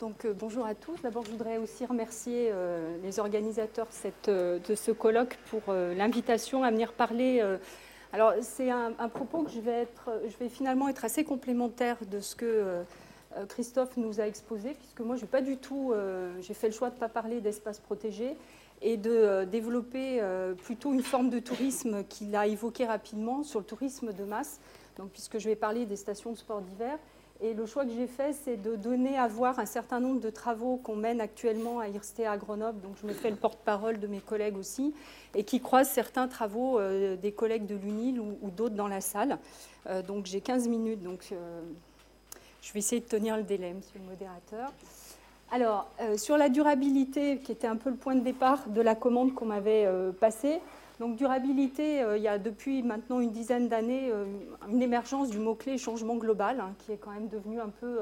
Donc, 0.00 0.24
euh, 0.24 0.34
bonjour 0.34 0.66
à 0.66 0.74
tous. 0.74 1.00
D'abord, 1.02 1.24
je 1.24 1.30
voudrais 1.30 1.58
aussi 1.58 1.86
remercier 1.86 2.50
euh, 2.52 2.96
les 3.02 3.20
organisateurs 3.20 3.86
euh, 4.28 4.58
de 4.58 4.74
ce 4.74 4.90
colloque 4.90 5.38
pour 5.48 5.72
l'invitation 5.72 6.64
à 6.64 6.70
venir 6.70 6.92
parler. 6.92 7.42
alors, 8.12 8.34
c'est 8.42 8.70
un, 8.70 8.92
propos 9.08 9.44
que 9.44 9.50
je 9.50 9.60
vais, 9.60 9.86
je 10.26 10.48
finalement 10.48 10.88
être 10.88 11.04
assez 11.04 11.24
complémentaire 11.24 11.96
de 12.10 12.20
ce 12.20 12.34
que 12.34 12.84
Christophe 13.48 13.96
nous 13.96 14.20
a 14.20 14.26
exposé, 14.26 14.74
puisque 14.74 15.00
moi, 15.00 15.16
j'ai 15.16 15.26
pas 15.26 15.40
du 15.40 15.56
tout, 15.56 15.92
j'ai 16.40 16.54
fait 16.54 16.68
le 16.68 16.74
choix 16.74 16.90
de 16.90 16.96
ne 16.96 17.00
pas 17.00 17.08
parler 17.08 17.40
d'espace 17.40 17.80
protégé 17.80 18.36
et 18.82 18.96
de 18.96 19.44
développer 19.44 20.20
plutôt 20.62 20.92
une 20.92 21.02
forme 21.02 21.30
de 21.30 21.38
tourisme 21.38 22.04
qu'il 22.04 22.34
a 22.36 22.46
évoqué 22.46 22.84
rapidement 22.84 23.42
sur 23.42 23.60
le 23.60 23.66
tourisme 23.66 24.12
de 24.12 24.24
masse. 24.24 24.60
Donc, 24.96 25.10
puisque 25.10 25.38
je 25.38 25.48
vais 25.48 25.56
parler 25.56 25.86
des 25.86 25.96
stations 25.96 26.32
de 26.32 26.36
sport 26.36 26.60
d'hiver 26.60 26.98
et 27.44 27.52
le 27.52 27.66
choix 27.66 27.84
que 27.84 27.92
j'ai 27.92 28.06
fait, 28.06 28.32
c'est 28.32 28.56
de 28.56 28.74
donner 28.74 29.18
à 29.18 29.28
voir 29.28 29.58
un 29.58 29.66
certain 29.66 30.00
nombre 30.00 30.18
de 30.18 30.30
travaux 30.30 30.78
qu'on 30.78 30.96
mène 30.96 31.20
actuellement 31.20 31.78
à 31.78 31.88
IRSTE 31.88 32.20
à 32.20 32.38
Grenoble. 32.38 32.80
Donc 32.80 32.92
je 33.02 33.06
me 33.06 33.12
fais 33.12 33.28
le 33.28 33.36
porte-parole 33.36 34.00
de 34.00 34.06
mes 34.06 34.20
collègues 34.20 34.56
aussi, 34.56 34.94
et 35.34 35.44
qui 35.44 35.60
croisent 35.60 35.90
certains 35.90 36.26
travaux 36.26 36.78
euh, 36.78 37.16
des 37.16 37.32
collègues 37.32 37.66
de 37.66 37.74
l'UNIL 37.74 38.18
ou, 38.18 38.50
d'autres 38.50 38.74
dans 38.74 38.88
la 38.88 39.02
salle. 39.02 39.36
Euh, 39.86 40.00
donc 40.00 40.24
j'ai 40.24 40.40
15 40.40 40.68
minutes, 40.68 41.02
donc 41.02 41.28
euh, 41.32 41.60
je 42.62 42.72
vais 42.72 42.78
essayer 42.78 43.02
de 43.02 43.06
tenir 43.06 43.36
le 43.36 43.42
délai, 43.42 43.74
monsieur 43.74 43.98
le 43.98 44.06
modérateur. 44.08 44.72
Alors, 45.52 45.88
sur 46.16 46.38
la 46.38 46.48
durabilité, 46.48 47.38
qui 47.38 47.52
était 47.52 47.66
un 47.66 47.76
peu 47.76 47.90
le 47.90 47.96
point 47.96 48.14
de 48.14 48.22
départ 48.22 48.66
de 48.68 48.80
la 48.80 48.94
commande 48.94 49.34
qu'on 49.34 49.44
m'avait 49.44 49.86
passée, 50.18 50.58
donc 51.00 51.16
durabilité, 51.16 52.02
euh, 52.02 52.16
il 52.16 52.22
y 52.22 52.28
a 52.28 52.38
depuis 52.38 52.82
maintenant 52.82 53.20
une 53.20 53.32
dizaine 53.32 53.68
d'années 53.68 54.10
euh, 54.12 54.26
une 54.68 54.82
émergence 54.82 55.28
du 55.28 55.38
mot-clé 55.38 55.76
changement 55.76 56.16
global, 56.16 56.60
hein, 56.60 56.74
qui 56.78 56.92
est 56.92 56.96
quand 56.96 57.10
même 57.10 57.28
devenu 57.28 57.60
un 57.60 57.68
peu 57.68 58.00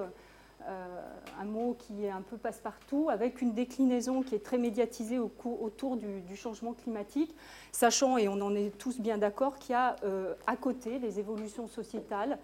euh, 0.69 1.01
un 1.41 1.45
mot 1.45 1.75
qui 1.79 2.05
est 2.05 2.11
un 2.11 2.21
peu 2.21 2.37
passe-partout, 2.37 3.09
avec 3.11 3.41
une 3.41 3.55
déclinaison 3.55 4.23
qui 4.23 4.35
est 4.35 4.45
très 4.45 4.59
médiatisée 4.59 5.19
autour 5.19 5.97
du, 5.97 6.37
changement 6.37 6.75
climatique, 6.75 7.35
sachant, 7.73 8.19
et 8.19 8.29
on 8.29 8.41
en 8.43 8.55
est 8.55 8.77
tous 8.77 9.01
bien 9.01 9.17
d'accord, 9.17 9.59
qu'il 9.59 9.73
y 9.73 9.77
a 9.77 9.97
à 10.47 10.57
côté 10.57 11.01
les 11.01 11.19
évolutions 11.19 11.67
sociétales, 11.67 12.39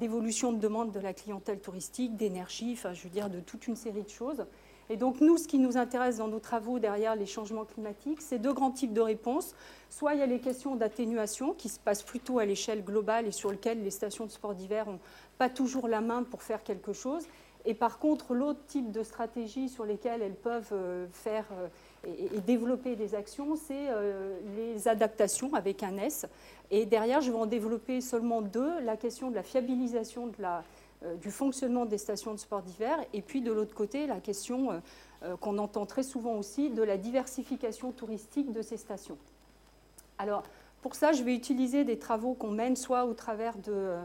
d'évolution 0.00 0.52
de 0.52 0.58
demande 0.58 0.90
de 0.90 0.98
la 0.98 1.12
clientèle 1.12 1.60
touristique, 1.60 2.16
d'énergie, 2.16 2.72
enfin 2.72 2.94
je 2.94 3.04
veux 3.04 3.10
dire 3.10 3.30
de 3.30 3.38
toute 3.38 3.68
une 3.68 3.76
série 3.76 4.02
de 4.02 4.08
choses. 4.08 4.44
Et 4.88 4.96
donc 4.96 5.20
nous, 5.20 5.36
ce 5.36 5.48
qui 5.48 5.58
nous 5.58 5.76
intéresse 5.76 6.18
dans 6.18 6.28
nos 6.28 6.38
travaux 6.38 6.78
derrière 6.78 7.16
les 7.16 7.26
changements 7.26 7.64
climatiques, 7.64 8.20
c'est 8.20 8.38
deux 8.38 8.52
grands 8.52 8.70
types 8.70 8.92
de 8.92 9.00
réponses. 9.00 9.54
Soit 9.90 10.14
il 10.14 10.20
y 10.20 10.22
a 10.22 10.26
les 10.26 10.40
questions 10.40 10.76
d'atténuation 10.76 11.54
qui 11.54 11.68
se 11.68 11.80
passent 11.80 12.02
plutôt 12.02 12.38
à 12.38 12.44
l'échelle 12.44 12.84
globale 12.84 13.26
et 13.26 13.32
sur 13.32 13.50
lesquelles 13.50 13.82
les 13.82 13.90
stations 13.90 14.26
de 14.26 14.30
sport 14.30 14.54
d'hiver 14.54 14.86
n'ont 14.86 15.00
pas 15.38 15.48
toujours 15.48 15.88
la 15.88 16.00
main 16.00 16.22
pour 16.22 16.42
faire 16.42 16.62
quelque 16.62 16.92
chose. 16.92 17.24
Et 17.68 17.74
par 17.74 17.98
contre, 17.98 18.32
l'autre 18.32 18.60
type 18.68 18.92
de 18.92 19.02
stratégie 19.02 19.68
sur 19.68 19.84
lesquelles 19.84 20.22
elles 20.22 20.36
peuvent 20.36 20.70
euh, 20.72 21.06
faire 21.10 21.46
euh, 21.52 21.66
et, 22.32 22.38
développer 22.40 22.94
des 22.94 23.16
actions, 23.16 23.56
c'est 23.56 23.88
euh, 23.88 24.38
les 24.56 24.86
adaptations 24.86 25.52
avec 25.52 25.82
un 25.82 25.98
S. 25.98 26.26
Et 26.70 26.86
derrière, 26.86 27.20
je 27.20 27.32
vais 27.32 27.36
en 27.36 27.46
développer 27.46 28.00
seulement 28.00 28.40
deux. 28.40 28.80
La 28.82 28.96
question 28.96 29.30
de 29.30 29.34
la 29.34 29.42
fiabilisation 29.42 30.28
de 30.28 30.34
la, 30.38 30.62
du 31.20 31.30
fonctionnement 31.30 31.86
des 31.86 31.98
stations 31.98 32.32
de 32.32 32.38
sport 32.38 32.62
d'hiver, 32.62 32.98
et 33.12 33.22
puis 33.22 33.42
de 33.42 33.52
l'autre 33.52 33.74
côté, 33.74 34.06
la 34.06 34.20
question 34.20 34.70
euh, 34.72 34.78
euh, 35.22 35.36
qu'on 35.36 35.58
entend 35.58 35.86
très 35.86 36.02
souvent 36.02 36.34
aussi 36.34 36.70
de 36.70 36.82
la 36.82 36.96
diversification 36.96 37.92
touristique 37.92 38.52
de 38.52 38.62
ces 38.62 38.76
stations. 38.76 39.18
Alors, 40.18 40.42
pour 40.82 40.94
ça, 40.94 41.12
je 41.12 41.22
vais 41.22 41.34
utiliser 41.34 41.84
des 41.84 41.98
travaux 41.98 42.34
qu'on 42.34 42.50
mène 42.50 42.76
soit 42.76 43.04
au 43.04 43.14
travers 43.14 43.58
de, 43.58 43.96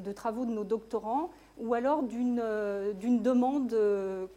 de 0.00 0.12
travaux 0.12 0.44
de 0.44 0.50
nos 0.50 0.64
doctorants, 0.64 1.30
ou 1.58 1.74
alors 1.74 2.02
d'une 2.02 3.22
demande 3.22 3.70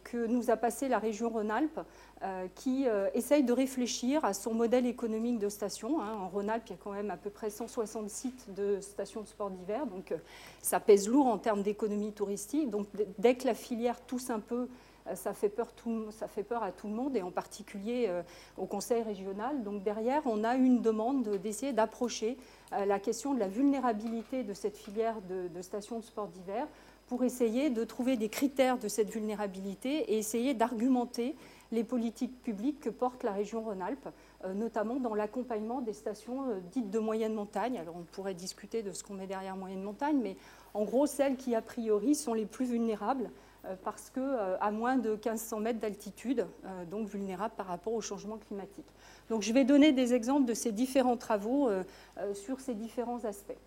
que 0.04 0.26
nous 0.26 0.50
a 0.50 0.56
passée 0.56 0.88
la 0.88 0.98
région 0.98 1.28
Rhône-Alpes 1.28 1.80
euh, 2.22 2.46
qui 2.54 2.88
euh, 2.88 3.10
essaye 3.12 3.44
de 3.44 3.52
réfléchir 3.52 4.24
à 4.24 4.32
son 4.32 4.54
modèle 4.54 4.86
économique 4.86 5.38
de 5.38 5.50
station. 5.50 6.00
Hein. 6.00 6.14
En 6.18 6.28
Rhône-Alpes, 6.30 6.62
il 6.68 6.70
y 6.70 6.74
a 6.74 6.78
quand 6.82 6.92
même 6.92 7.10
à 7.10 7.18
peu 7.18 7.28
près 7.28 7.50
160 7.50 8.08
sites 8.08 8.54
de 8.54 8.80
stations 8.80 9.20
de 9.20 9.26
sport 9.26 9.50
d'hiver, 9.50 9.86
donc 9.86 10.12
euh, 10.12 10.16
ça 10.62 10.80
pèse 10.80 11.10
lourd 11.10 11.26
en 11.26 11.36
termes 11.36 11.60
d'économie 11.62 12.14
touristique. 12.14 12.70
Donc 12.70 12.86
dès 13.18 13.34
que 13.34 13.46
la 13.46 13.52
filière 13.52 14.00
tousse 14.00 14.30
un 14.30 14.40
peu, 14.40 14.66
ça 15.12 15.34
fait, 15.34 15.50
peur 15.50 15.68
ça 16.10 16.26
fait 16.26 16.42
peur 16.42 16.62
à 16.62 16.72
tout 16.72 16.88
le 16.88 16.94
monde, 16.94 17.18
et 17.18 17.22
en 17.22 17.30
particulier 17.30 18.10
au 18.56 18.64
Conseil 18.64 19.02
régional. 19.02 19.62
Donc 19.62 19.84
derrière, 19.84 20.22
on 20.24 20.42
a 20.42 20.56
une 20.56 20.80
demande 20.80 21.28
d'essayer 21.36 21.72
d'approcher 21.72 22.36
la 22.72 22.98
question 22.98 23.34
de 23.34 23.38
la 23.38 23.46
vulnérabilité 23.46 24.42
de 24.42 24.52
cette 24.52 24.76
filière 24.76 25.20
de, 25.28 25.46
de 25.46 25.62
stations 25.62 26.00
de 26.00 26.04
sport 26.04 26.26
d'hiver 26.26 26.66
pour 27.06 27.22
essayer 27.24 27.70
de 27.70 27.84
trouver 27.84 28.16
des 28.16 28.28
critères 28.28 28.78
de 28.78 28.88
cette 28.88 29.10
vulnérabilité 29.10 30.12
et 30.12 30.18
essayer 30.18 30.54
d'argumenter 30.54 31.36
les 31.72 31.84
politiques 31.84 32.42
publiques 32.42 32.80
que 32.80 32.90
porte 32.90 33.22
la 33.24 33.32
région 33.32 33.62
Rhône-Alpes, 33.62 34.08
euh, 34.44 34.54
notamment 34.54 34.96
dans 34.96 35.14
l'accompagnement 35.14 35.80
des 35.80 35.92
stations 35.92 36.50
euh, 36.50 36.60
dites 36.72 36.90
de 36.90 36.98
moyenne 36.98 37.34
montagne. 37.34 37.78
Alors 37.78 37.96
on 37.96 38.02
pourrait 38.02 38.34
discuter 38.34 38.82
de 38.82 38.92
ce 38.92 39.02
qu'on 39.02 39.14
met 39.14 39.26
derrière 39.26 39.56
moyenne 39.56 39.82
montagne, 39.82 40.18
mais 40.22 40.36
en 40.74 40.84
gros 40.84 41.06
celles 41.06 41.36
qui 41.36 41.54
a 41.54 41.62
priori 41.62 42.14
sont 42.14 42.34
les 42.34 42.46
plus 42.46 42.66
vulnérables 42.66 43.30
euh, 43.64 43.74
parce 43.84 44.10
qu'à 44.10 44.70
moins 44.70 44.96
de 44.96 45.10
1500 45.10 45.60
mètres 45.60 45.80
d'altitude, 45.80 46.46
donc 46.90 47.08
vulnérables 47.08 47.54
par 47.56 47.66
rapport 47.66 47.94
au 47.94 48.00
changement 48.00 48.36
climatique. 48.36 48.86
Donc 49.28 49.42
je 49.42 49.52
vais 49.52 49.64
donner 49.64 49.92
des 49.92 50.14
exemples 50.14 50.44
de 50.44 50.54
ces 50.54 50.70
différents 50.70 51.16
travaux 51.16 51.68
sur 52.32 52.60
ces 52.60 52.74
différents 52.74 53.24
aspects. 53.24 53.58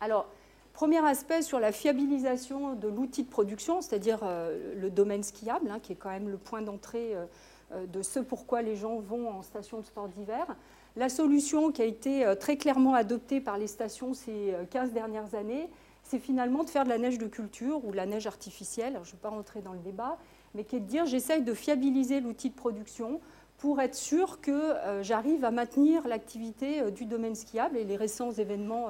Alors, 0.00 0.26
Premier 0.78 1.04
aspect 1.04 1.42
sur 1.42 1.58
la 1.58 1.72
fiabilisation 1.72 2.76
de 2.76 2.86
l'outil 2.86 3.24
de 3.24 3.28
production, 3.28 3.80
c'est-à-dire 3.80 4.20
euh, 4.22 4.76
le 4.76 4.90
domaine 4.90 5.24
skiable, 5.24 5.68
hein, 5.72 5.80
qui 5.82 5.90
est 5.90 5.96
quand 5.96 6.10
même 6.10 6.28
le 6.28 6.36
point 6.36 6.62
d'entrée 6.62 7.16
euh, 7.16 7.24
euh, 7.72 7.86
de 7.86 8.00
ce 8.00 8.20
pourquoi 8.20 8.62
les 8.62 8.76
gens 8.76 9.00
vont 9.00 9.28
en 9.28 9.42
station 9.42 9.80
de 9.80 9.84
sport 9.84 10.06
d'hiver. 10.06 10.46
La 10.94 11.08
solution 11.08 11.72
qui 11.72 11.82
a 11.82 11.84
été 11.84 12.32
très 12.38 12.56
clairement 12.56 12.94
adoptée 12.94 13.40
par 13.40 13.58
les 13.58 13.66
stations 13.66 14.14
ces 14.14 14.54
15 14.70 14.92
dernières 14.92 15.34
années, 15.34 15.68
c'est 16.04 16.20
finalement 16.20 16.62
de 16.62 16.70
faire 16.70 16.84
de 16.84 16.90
la 16.90 16.98
neige 16.98 17.18
de 17.18 17.26
culture 17.26 17.84
ou 17.84 17.90
de 17.90 17.96
la 17.96 18.06
neige 18.06 18.28
artificielle, 18.28 19.00
je 19.02 19.08
ne 19.08 19.12
vais 19.16 19.20
pas 19.20 19.30
rentrer 19.30 19.62
dans 19.62 19.72
le 19.72 19.80
débat, 19.80 20.16
mais 20.54 20.62
qui 20.62 20.76
est 20.76 20.80
de 20.80 20.86
dire 20.86 21.06
j'essaye 21.06 21.42
de 21.42 21.54
fiabiliser 21.54 22.20
l'outil 22.20 22.50
de 22.50 22.54
production 22.54 23.20
pour 23.58 23.80
être 23.80 23.96
sûr 23.96 24.40
que 24.40 24.74
j'arrive 25.02 25.44
à 25.44 25.50
maintenir 25.50 26.06
l'activité 26.06 26.88
du 26.92 27.04
domaine 27.04 27.34
skiable 27.34 27.76
et 27.76 27.82
les 27.82 27.96
récents 27.96 28.30
événements 28.30 28.86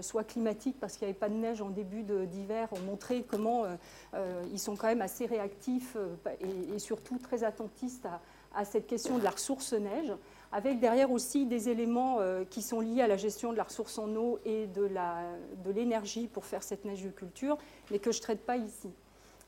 soit 0.00 0.24
climatiques 0.24 0.78
parce 0.80 0.96
qu'il 0.96 1.06
n'y 1.06 1.10
avait 1.10 1.18
pas 1.18 1.28
de 1.28 1.34
neige 1.34 1.60
en 1.60 1.70
début 1.70 2.02
d'hiver, 2.02 2.68
ont 2.72 2.80
montré 2.80 3.24
comment 3.26 3.64
euh, 3.64 3.74
euh, 4.14 4.42
ils 4.52 4.58
sont 4.58 4.76
quand 4.76 4.86
même 4.86 5.02
assez 5.02 5.26
réactifs 5.26 5.96
et, 6.40 6.78
surtout 6.78 7.18
très 7.18 7.44
attentistes 7.44 8.06
à, 8.54 8.64
cette 8.64 8.86
question 8.86 9.18
de 9.18 9.24
la 9.24 9.30
ressource 9.30 9.72
neige, 9.72 10.12
avec 10.50 10.78
derrière 10.78 11.10
aussi 11.10 11.46
des 11.46 11.68
éléments 11.68 12.18
qui 12.50 12.60
sont 12.60 12.80
liés 12.80 13.00
à 13.00 13.06
la 13.06 13.16
gestion 13.16 13.52
de 13.52 13.56
la 13.56 13.64
ressource 13.64 13.98
en 13.98 14.14
eau 14.14 14.38
et 14.44 14.66
de 14.66 15.70
l'énergie 15.70 16.26
pour 16.26 16.44
faire 16.44 16.62
cette 16.62 16.84
neige 16.84 17.02
de 17.02 17.10
culture, 17.10 17.56
mais 17.90 17.98
que 17.98 18.12
je 18.12 18.18
ne 18.18 18.22
traite 18.22 18.44
pas 18.44 18.56
ici. 18.56 18.90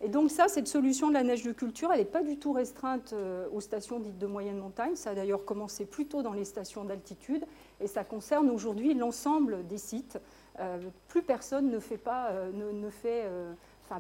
Et 0.00 0.08
donc 0.08 0.30
ça, 0.30 0.48
cette 0.48 0.68
solution 0.68 1.08
de 1.08 1.14
la 1.14 1.22
neige 1.22 1.42
de 1.42 1.52
culture, 1.52 1.92
elle 1.92 1.98
n'est 1.98 2.04
pas 2.04 2.22
du 2.22 2.38
tout 2.38 2.52
restreinte 2.52 3.14
aux 3.52 3.60
stations 3.60 4.00
dites 4.00 4.18
de 4.18 4.26
moyenne 4.26 4.58
montagne. 4.58 4.96
Ça 4.96 5.10
a 5.10 5.14
d'ailleurs 5.14 5.44
commencé 5.44 5.84
plutôt 5.84 6.22
dans 6.22 6.32
les 6.32 6.44
stations 6.44 6.84
d'altitude 6.84 7.44
et 7.80 7.86
ça 7.86 8.04
concerne 8.04 8.50
aujourd'hui 8.50 8.94
l'ensemble 8.94 9.66
des 9.66 9.78
sites. 9.78 10.18
Euh, 10.60 10.78
plus 11.08 11.22
personne 11.22 11.70
ne 11.70 11.80
fait 11.80 11.98
pas, 11.98 12.28
euh, 12.30 12.50
ne, 12.52 12.90
fait, 12.90 13.22
euh, 13.24 13.52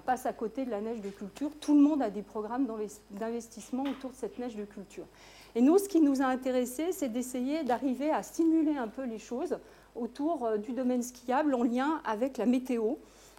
passe 0.06 0.26
à 0.26 0.32
côté 0.32 0.64
de 0.64 0.70
la 0.70 0.80
neige 0.80 1.00
de 1.00 1.10
culture. 1.10 1.50
Tout 1.60 1.74
le 1.74 1.80
monde 1.80 2.02
a 2.02 2.10
des 2.10 2.22
programmes 2.22 2.68
d'investissement 3.10 3.82
autour 3.84 4.10
de 4.10 4.16
cette 4.16 4.38
neige 4.38 4.56
de 4.56 4.64
culture. 4.64 5.04
Et 5.54 5.60
nous, 5.60 5.78
ce 5.78 5.88
qui 5.88 6.00
nous 6.00 6.22
a 6.22 6.26
intéressé, 6.26 6.92
c'est 6.92 7.08
d'essayer 7.08 7.64
d'arriver 7.64 8.10
à 8.10 8.22
stimuler 8.22 8.76
un 8.76 8.88
peu 8.88 9.04
les 9.04 9.18
choses 9.18 9.58
autour 9.94 10.58
du 10.58 10.72
domaine 10.72 11.02
skiable 11.02 11.54
en 11.54 11.62
lien 11.62 12.00
avec 12.04 12.38
la 12.38 12.46
météo. 12.46 12.94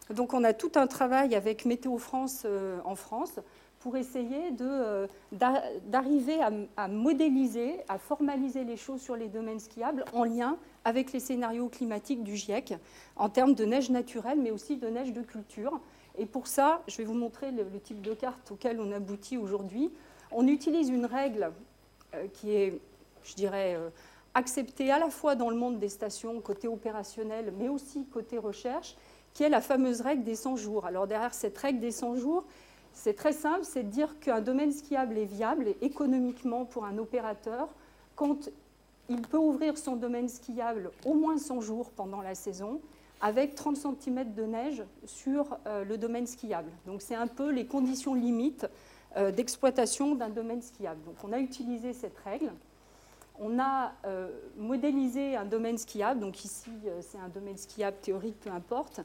Donc 0.09 0.33
on 0.33 0.43
a 0.43 0.53
tout 0.53 0.71
un 0.75 0.87
travail 0.87 1.35
avec 1.35 1.65
Météo 1.65 1.97
France 1.97 2.45
en 2.85 2.95
France 2.95 3.39
pour 3.85 3.97
essayer 3.97 4.51
euh, 4.61 5.05
d'arriver 5.31 6.39
à, 6.75 6.87
modéliser, 6.87 7.75
à 7.87 7.99
formaliser 7.99 8.63
les 8.63 8.77
choses 8.77 8.99
sur 8.99 9.15
les 9.15 9.27
domaines 9.27 9.59
skiables 9.59 10.03
en 10.11 10.23
lien 10.23 10.57
avec 10.85 11.13
les 11.13 11.19
scénarios 11.19 11.69
climatiques 11.69 12.23
du 12.23 12.35
GIEC 12.35 12.73
en 13.15 13.29
termes 13.29 13.53
de 13.53 13.63
neige 13.63 13.91
naturelle, 13.91 14.39
mais 14.41 14.49
aussi 14.49 14.77
de 14.77 14.87
neige 14.87 15.13
de 15.13 15.21
culture. 15.21 15.79
Et 16.17 16.25
pour 16.25 16.47
ça, 16.47 16.81
je 16.87 16.97
vais 16.97 17.03
vous 17.03 17.13
montrer 17.13 17.51
le, 17.51 17.63
type 17.79 18.01
de 18.01 18.15
carte 18.15 18.49
auquel 18.49 18.81
on 18.81 18.91
aboutit 18.91 19.37
aujourd'hui. 19.37 19.91
On 20.31 20.47
utilise 20.47 20.89
une 20.89 21.05
règle 21.05 21.51
euh, 22.15 22.25
qui 22.33 22.55
est, 22.55 22.81
je 23.21 23.35
dirais, 23.35 23.75
euh, 23.75 23.91
acceptée 24.33 24.89
à 24.89 24.97
la 24.97 25.11
fois 25.11 25.35
dans 25.35 25.51
le 25.51 25.57
monde 25.57 25.77
des 25.77 25.89
stations 25.89 26.41
côté 26.41 26.67
opérationnel, 26.67 27.53
mais 27.55 27.69
aussi 27.69 28.07
côté 28.07 28.39
recherche, 28.39 28.95
qui 29.35 29.43
est 29.43 29.49
la 29.49 29.61
fameuse 29.61 30.01
règle 30.01 30.23
des 30.23 30.35
100 30.35 30.55
jours. 30.55 30.87
Alors 30.87 31.05
derrière 31.05 31.35
cette 31.35 31.57
règle 31.59 31.79
des 31.79 31.91
100 31.91 32.15
jours, 32.15 32.45
c'est 32.95 33.13
très 33.13 33.33
simple, 33.33 33.63
c'est 33.63 33.83
de 33.83 33.89
dire 33.89 34.19
qu'un 34.19 34.41
domaine 34.41 34.71
skiable 34.71 35.17
est 35.17 35.25
viable 35.25 35.75
économiquement 35.81 36.65
pour 36.65 36.85
un 36.85 36.97
opérateur 36.97 37.69
quand 38.15 38.49
il 39.09 39.21
peut 39.21 39.37
ouvrir 39.37 39.77
son 39.77 39.95
domaine 39.95 40.27
skiable 40.27 40.89
au 41.05 41.13
moins 41.13 41.37
100 41.37 41.61
jours 41.61 41.91
pendant 41.91 42.21
la 42.21 42.33
saison, 42.33 42.81
avec 43.21 43.53
30 43.53 43.77
cm 43.77 44.33
de 44.33 44.43
neige 44.43 44.83
sur 45.05 45.57
le 45.65 45.97
domaine 45.97 46.25
skiable. 46.25 46.71
Donc 46.87 47.01
c'est 47.01 47.15
un 47.15 47.27
peu 47.27 47.51
les 47.51 47.65
conditions 47.65 48.15
limites 48.15 48.65
d'exploitation 49.15 50.15
d'un 50.15 50.29
domaine 50.29 50.61
skiable. 50.61 51.01
Donc 51.05 51.15
on 51.23 51.31
a 51.31 51.39
utilisé 51.39 51.93
cette 51.93 52.17
règle. 52.19 52.51
On 53.39 53.59
a 53.59 53.93
modélisé 54.57 55.35
un 55.35 55.45
domaine 55.45 55.77
skiable, 55.77 56.21
donc 56.21 56.43
ici 56.43 56.71
c'est 57.01 57.19
un 57.19 57.29
domaine 57.29 57.57
skiable 57.57 57.97
théorique, 58.01 58.39
peu 58.39 58.49
importe, 58.49 59.01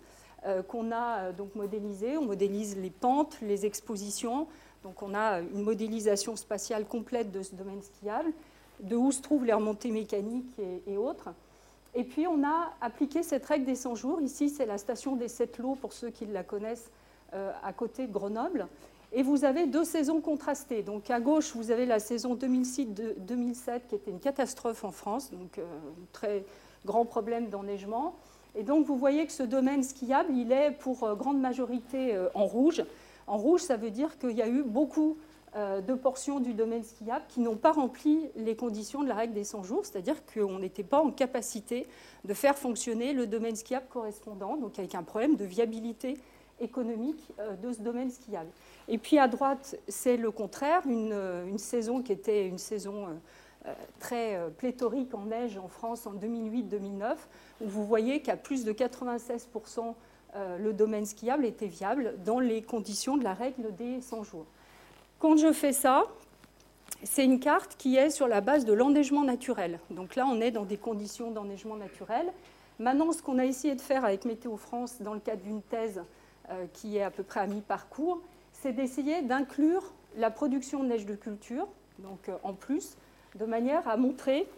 qu'on 0.69 0.91
a 0.91 1.33
donc 1.33 1.55
modélisé. 1.55 2.17
On 2.17 2.25
modélise 2.25 2.77
les 2.77 2.91
pentes, 2.91 3.37
les 3.43 3.67
expositions, 3.67 4.47
donc 4.83 5.03
on 5.03 5.15
a 5.15 5.41
une 5.41 5.63
modélisation 5.63 6.37
spatiale 6.37 6.87
complète 6.87 7.31
de 7.31 7.43
ce 7.43 7.55
domaine 7.55 7.83
skiable, 7.83 8.33
de 8.81 8.97
où 8.97 9.13
se 9.13 9.21
trouvent 9.21 9.45
les 9.45 9.53
remontées 9.53 9.91
mécaniques 9.91 10.59
et, 10.87 10.97
autres. 10.97 11.29
Et 11.95 12.05
puis 12.05 12.27
on 12.27 12.43
a 12.45 12.73
appliqué 12.81 13.23
cette 13.23 13.45
règle 13.45 13.67
des 13.67 13.75
100 13.75 13.95
jours. 13.95 14.21
Ici, 14.21 14.49
c'est 14.49 14.67
la 14.67 14.79
station 14.79 15.17
des 15.17 15.29
Sept 15.29 15.59
Lots, 15.59 15.75
pour 15.75 15.93
ceux 15.93 16.11
qui 16.11 16.25
la 16.27 16.43
connaissent, 16.43 16.91
euh, 17.35 17.53
à 17.63 17.73
côté 17.73 18.07
de 18.07 18.13
Grenoble. 18.13 18.69
Et 19.13 19.23
vous 19.23 19.45
avez 19.45 19.67
deux 19.67 19.85
saisons 19.85 20.21
contrastées. 20.21 20.83
Donc 20.83 21.11
à 21.11 21.21
gauche, 21.21 21.55
vous 21.55 21.71
avez 21.71 21.85
la 21.85 21.99
saison 21.99 22.37
2006-2007, 22.37 23.89
qui 23.89 23.97
était 23.97 24.11
une 24.11 24.21
catastrophe 24.21 24.85
en 24.85 24.93
France, 24.93 25.31
donc 25.31 25.59
euh, 25.59 25.65
un 25.65 26.07
très 26.13 26.45
grand 26.87 27.05
problème 27.05 27.51
d'enneigement. 27.51 28.15
Et 28.55 28.63
donc 28.63 28.87
vous 28.87 28.97
voyez 28.97 29.27
que 29.27 29.33
ce 29.33 29.43
domaine 29.43 29.83
skiable, 29.83 30.33
il 30.35 30.53
est 30.53 30.73
pour 30.73 31.05
euh, 31.05 31.15
grande 31.15 31.41
majorité 31.41 32.19
en 32.35 32.47
rouge. 32.47 32.85
En 33.27 33.39
rouge, 33.39 33.61
ça 33.61 33.77
veut 33.77 33.91
dire 33.91 34.19
qu'il 34.19 34.33
y 34.33 34.43
a 34.43 34.49
eu 34.49 34.63
beaucoup 34.63 35.17
euh, 35.57 35.81
de 35.81 35.95
portions 35.95 36.39
du 36.39 36.55
domaine 36.55 36.85
skiable 36.85 37.25
qui 37.29 37.41
n'ont 37.41 37.57
pas 37.57 37.73
rempli 37.73 38.31
les 38.37 38.55
conditions 38.55 39.03
de 39.03 39.09
la 39.09 39.17
règle 39.17 39.35
des 39.35 39.43
100 39.43 39.65
jours, 39.65 39.85
c'est-à-dire 39.85 40.15
qu'on 40.25 40.61
n'était 40.61 40.85
pas 40.85 41.01
en 41.01 41.11
capacité 41.11 41.89
de 42.25 42.35
faire 42.35 42.57
fonctionner 42.57 43.13
le 43.13 43.27
domaine 43.27 43.57
skiable 43.57 43.87
correspondant, 43.91 44.57
donc 44.57 44.79
avec 44.79 44.95
un 44.95 45.03
problème 45.03 45.35
de 45.35 45.45
viabilité 45.45 46.19
économique 46.61 47.33
euh, 47.41 47.57
de 47.57 47.73
ce 47.73 47.81
domaine 47.81 48.11
skiable. 48.11 48.51
Et 48.87 48.97
puis 48.97 49.19
à 49.19 49.27
droite, 49.27 49.77
c'est 49.89 50.17
le 50.17 50.31
contraire, 50.31 50.83
une, 50.87 51.13
euh, 51.13 51.59
saison 51.59 52.01
qui 52.01 52.13
était 52.13 52.47
une 52.47 52.59
saison 52.59 53.09
très 53.99 54.39
pléthorique 54.57 55.15
en 55.15 55.27
neige 55.27 55.59
en 55.59 55.69
France 55.69 56.07
en 56.07 56.15
2008-2009, 56.15 57.15
où 57.61 57.69
vous 57.69 57.85
voyez 57.85 58.23
qu'à 58.23 58.37
plus 58.37 58.65
de 58.65 58.73
96% 58.73 59.95
euh, 60.37 60.59
le 60.59 60.73
domaine 60.73 61.07
skiable 61.07 61.45
était 61.45 61.67
viable 61.67 62.15
dans 62.25 62.39
les 62.39 62.63
conditions 62.63 63.17
de 63.17 63.25
la 63.25 63.35
règle 63.35 63.75
des 63.75 64.01
100 64.01 64.23
jours. 64.25 64.47
Quand 65.19 65.37
je 65.37 65.53
fais 65.53 65.73
ça, 65.73 66.05
c'est 67.03 67.25
une 67.25 67.41
carte 67.41 67.77
qui 67.77 67.97
est 67.97 68.11
sur 68.11 68.29
la 68.29 68.41
base 68.41 68.65
de 68.65 68.73
l'enneigement 68.73 69.25
naturel. 69.25 69.81
Donc 69.91 70.15
là, 70.15 70.27
on 70.27 70.41
est 70.41 70.51
dans 70.51 70.65
des 70.65 70.77
conditions 70.77 71.31
d'enneigement 71.31 71.77
naturel. 71.77 72.33
Maintenant, 72.79 73.11
ce 73.13 73.23
qu'on 73.23 73.39
a 73.39 73.45
essayé 73.45 73.75
de 73.75 73.81
faire 73.81 74.05
avec 74.05 74.25
Météo 74.25 74.57
France 74.57 75.03
dans 75.03 75.15
le 75.15 75.21
cadre 75.21 75.43
d'une 75.43 75.63
thèse 75.63 76.03
euh, 76.51 76.67
qui 76.73 76.97
est 76.97 77.03
à 77.03 77.11
peu 77.11 77.23
près 77.23 77.41
à 77.41 77.47
mi-parcours, 77.47 78.21
c'est 78.53 78.73
d'essayer 78.73 79.23
d'inclure 79.23 79.93
la 80.17 80.31
production 80.31 80.83
de 80.83 80.89
neige 80.89 81.07
de 81.07 81.15
culture, 81.15 81.67
donc 81.99 82.29
euh, 82.29 82.37
en 82.43 82.55
plus, 82.55 82.97
de 83.37 83.45
manière 83.45 83.87
à 83.89 83.97
montrer 83.97 84.49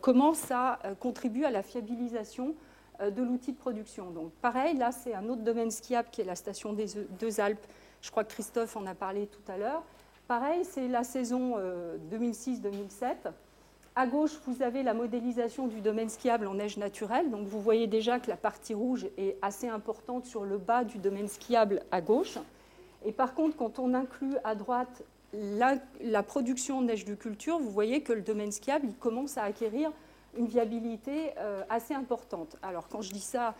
comment 0.00 0.34
ça 0.34 0.78
contribue 1.00 1.44
à 1.44 1.50
la 1.50 1.62
fiabilisation 1.62 2.54
euh, 3.02 3.10
de 3.10 3.22
l'outil 3.22 3.52
de 3.52 3.56
production. 3.56 4.10
Donc 4.10 4.32
pareil, 4.42 4.76
là 4.76 4.92
c'est 4.92 5.14
un 5.14 5.28
autre 5.28 5.42
domaine 5.42 5.70
skiable 5.70 6.08
qui 6.12 6.20
est 6.20 6.24
la 6.24 6.36
station 6.36 6.72
des 6.72 6.86
Deux 7.18 7.40
Alpes. 7.40 7.66
Je 8.00 8.10
crois 8.10 8.24
que 8.24 8.32
Christophe 8.32 8.76
en 8.76 8.86
a 8.86 8.94
parlé 8.94 9.26
tout 9.26 9.52
à 9.52 9.56
l'heure. 9.56 9.82
Pareil, 10.28 10.64
c'est 10.64 10.88
la 10.88 11.04
saison 11.04 11.56
2006-2007. 12.10 12.62
Euh, 13.02 13.30
à 13.94 14.06
gauche, 14.06 14.32
vous 14.46 14.62
avez 14.62 14.82
la 14.82 14.94
modélisation 14.94 15.68
du 15.68 15.80
domaine 15.80 16.08
skiable 16.08 16.46
en 16.46 16.54
neige 16.54 16.76
naturelle. 16.76 17.30
Donc 17.30 17.46
vous 17.46 17.60
voyez 17.60 17.86
déjà 17.86 18.18
que 18.18 18.28
la 18.28 18.36
partie 18.36 18.74
rouge 18.74 19.06
est 19.16 19.36
assez 19.42 19.68
importante 19.68 20.24
sur 20.26 20.44
le 20.44 20.58
bas 20.58 20.84
du 20.84 20.98
domaine 20.98 21.28
skiable 21.28 21.82
à 21.90 22.00
gauche. 22.00 22.38
Et 23.04 23.12
par 23.12 23.34
contre, 23.34 23.56
quand 23.56 23.78
on 23.78 23.94
inclut 23.94 24.36
à 24.44 24.54
droite 24.54 25.02
la, 25.32 25.76
la 26.00 26.22
production 26.22 26.82
de 26.82 26.86
neige 26.86 27.04
de 27.04 27.14
culture, 27.14 27.58
vous 27.58 27.70
voyez 27.70 28.02
que 28.02 28.12
le 28.12 28.22
domaine 28.22 28.52
skiable 28.52 28.88
commence 29.00 29.38
à 29.38 29.44
acquérir 29.44 29.90
une 30.36 30.46
viabilité 30.46 31.32
euh, 31.38 31.62
assez 31.68 31.94
importante. 31.94 32.56
Alors 32.62 32.88
quand 32.88 33.02
je 33.02 33.12
dis 33.12 33.20
ça, 33.20 33.54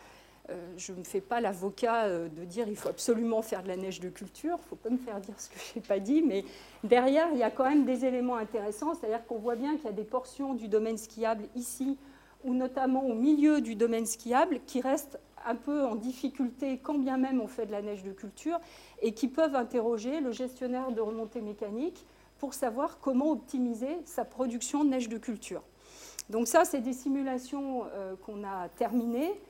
euh, 0.50 0.54
je 0.76 0.92
ne 0.92 0.98
me 0.98 1.04
fais 1.04 1.20
pas 1.20 1.40
l'avocat 1.40 2.04
euh, 2.04 2.28
de 2.28 2.44
dire 2.44 2.66
il 2.68 2.76
faut 2.76 2.88
absolument 2.88 3.42
faire 3.42 3.62
de 3.62 3.68
la 3.68 3.76
neige 3.76 4.00
de 4.00 4.08
culture, 4.08 4.56
il 4.58 4.62
ne 4.62 4.68
faut 4.68 4.76
pas 4.76 4.90
me 4.90 4.98
faire 4.98 5.20
dire 5.20 5.38
ce 5.38 5.48
que 5.48 5.56
je 5.58 5.78
n'ai 5.78 5.86
pas 5.86 5.98
dit, 5.98 6.22
mais 6.22 6.44
derrière, 6.82 7.28
il 7.32 7.38
y 7.38 7.42
a 7.42 7.50
quand 7.50 7.68
même 7.68 7.84
des 7.84 8.04
éléments 8.04 8.36
intéressants, 8.36 8.94
c'est-à-dire 8.94 9.24
qu'on 9.26 9.38
voit 9.38 9.56
bien 9.56 9.76
qu'il 9.76 9.84
y 9.84 9.88
a 9.88 9.92
des 9.92 10.04
portions 10.04 10.54
du 10.54 10.68
domaine 10.68 10.98
skiable 10.98 11.44
ici, 11.54 11.96
ou 12.44 12.54
notamment 12.54 13.04
au 13.04 13.14
milieu 13.14 13.60
du 13.60 13.76
domaine 13.76 14.04
skiable, 14.04 14.58
qui 14.66 14.80
restent 14.80 15.20
un 15.46 15.54
peu 15.54 15.84
en 15.84 15.96
difficulté 15.96 16.78
quand 16.82 16.98
bien 16.98 17.16
même 17.16 17.40
on 17.40 17.48
fait 17.48 17.66
de 17.66 17.72
la 17.72 17.82
neige 17.82 18.02
de 18.02 18.12
culture, 18.12 18.60
et 19.00 19.12
qui 19.12 19.28
peuvent 19.28 19.56
interroger 19.56 20.20
le 20.20 20.32
gestionnaire 20.32 20.92
de 20.92 21.00
remontée 21.00 21.40
mécanique 21.40 22.06
pour 22.38 22.54
savoir 22.54 22.98
comment 23.00 23.30
optimiser 23.30 24.00
sa 24.04 24.24
production 24.24 24.84
de 24.84 24.90
neige 24.90 25.08
de 25.08 25.18
culture. 25.18 25.62
Donc 26.28 26.48
ça, 26.48 26.64
c'est 26.64 26.80
des 26.80 26.92
simulations 26.92 27.84
euh, 27.92 28.14
qu'on 28.24 28.42
a 28.44 28.68
terminées. 28.70 29.40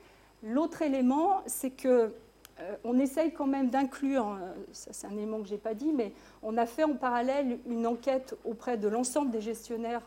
L'autre 0.43 0.81
élément, 0.81 1.41
c'est 1.45 1.71
que 1.71 2.11
euh, 2.59 2.75
on 2.83 2.99
essaye 2.99 3.33
quand 3.33 3.47
même 3.47 3.69
d'inclure, 3.69 4.27
euh, 4.27 4.53
ça 4.73 4.91
c'est 4.93 5.07
un 5.07 5.17
élément 5.17 5.41
que 5.41 5.47
je 5.47 5.53
n'ai 5.53 5.59
pas 5.59 5.73
dit, 5.73 5.91
mais 5.91 6.13
on 6.43 6.57
a 6.57 6.65
fait 6.65 6.83
en 6.83 6.93
parallèle 6.93 7.57
une 7.67 7.87
enquête 7.87 8.35
auprès 8.45 8.77
de 8.77 8.87
l'ensemble 8.87 9.31
des 9.31 9.41
gestionnaires 9.41 10.03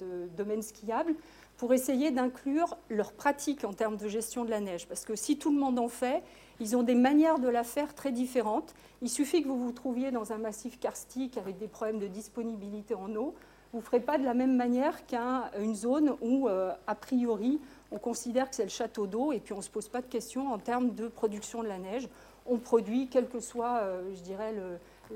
de 0.00 0.28
domaines 0.36 0.62
skiables 0.62 1.14
pour 1.56 1.72
essayer 1.72 2.10
d'inclure 2.10 2.76
leurs 2.90 3.12
pratiques 3.12 3.64
en 3.64 3.72
termes 3.72 3.96
de 3.96 4.08
gestion 4.08 4.44
de 4.44 4.50
la 4.50 4.60
neige. 4.60 4.88
Parce 4.88 5.04
que 5.04 5.14
si 5.14 5.38
tout 5.38 5.52
le 5.52 5.58
monde 5.58 5.78
en 5.78 5.88
fait, 5.88 6.22
ils 6.60 6.76
ont 6.76 6.82
des 6.82 6.94
manières 6.94 7.38
de 7.38 7.48
la 7.48 7.64
faire 7.64 7.94
très 7.94 8.12
différentes. 8.12 8.74
Il 9.00 9.08
suffit 9.08 9.42
que 9.42 9.48
vous 9.48 9.62
vous 9.62 9.72
trouviez 9.72 10.10
dans 10.10 10.32
un 10.32 10.38
massif 10.38 10.78
karstique 10.78 11.36
avec 11.38 11.58
des 11.58 11.68
problèmes 11.68 11.98
de 11.98 12.08
disponibilité 12.08 12.94
en 12.94 13.14
eau 13.14 13.34
vous 13.72 13.78
ne 13.78 13.82
ferez 13.82 14.00
pas 14.00 14.18
de 14.18 14.24
la 14.24 14.34
même 14.34 14.54
manière 14.54 15.06
qu'une 15.06 15.74
zone 15.74 16.14
où, 16.20 16.48
euh, 16.48 16.72
a 16.86 16.94
priori, 16.94 17.58
on 17.90 17.98
considère 17.98 18.50
que 18.50 18.54
c'est 18.54 18.64
le 18.64 18.68
château 18.68 19.06
d'eau 19.06 19.32
et 19.32 19.40
puis 19.40 19.54
on 19.54 19.58
ne 19.58 19.62
se 19.62 19.70
pose 19.70 19.88
pas 19.88 20.02
de 20.02 20.06
questions 20.06 20.52
en 20.52 20.58
termes 20.58 20.94
de 20.94 21.08
production 21.08 21.62
de 21.62 21.68
la 21.68 21.78
neige. 21.78 22.06
On 22.44 22.58
produit, 22.58 23.08
quelle 23.08 23.28
que 23.28 23.40
soit, 23.40 23.78
euh, 23.82 24.14
je 24.14 24.20
dirais, 24.20 24.54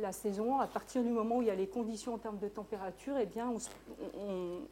la 0.01 0.13
saison, 0.13 0.59
à 0.59 0.67
partir 0.67 1.03
du 1.03 1.11
moment 1.11 1.39
où 1.39 1.43
il 1.43 1.49
y 1.49 1.51
a 1.51 1.55
les 1.55 1.67
conditions 1.67 2.15
en 2.15 2.19
termes 2.19 2.39
de 2.39 2.49
température, 2.49 3.15
eh 3.21 3.27
bien, 3.27 3.53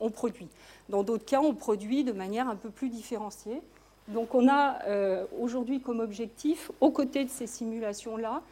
on, 0.01 0.11
produit. 0.11 0.49
Dans 0.89 1.03
d'autres 1.03 1.25
cas, 1.25 1.41
on 1.41 1.55
produit 1.55 2.05
de 2.05 2.13
manière 2.13 2.49
un 2.49 2.57
peu 2.57 2.71
plus 2.71 2.89
différenciée. 2.89 3.61
Donc 4.09 4.35
on 4.35 4.49
a 4.49 4.83
euh, 4.85 5.25
aujourd'hui 5.41 5.81
comme 5.81 6.01
objectif, 6.01 6.71
aux 6.81 6.91
côtés 6.91 7.25
de 7.25 7.31
ces 7.31 7.47
simulations-là, 7.47 8.43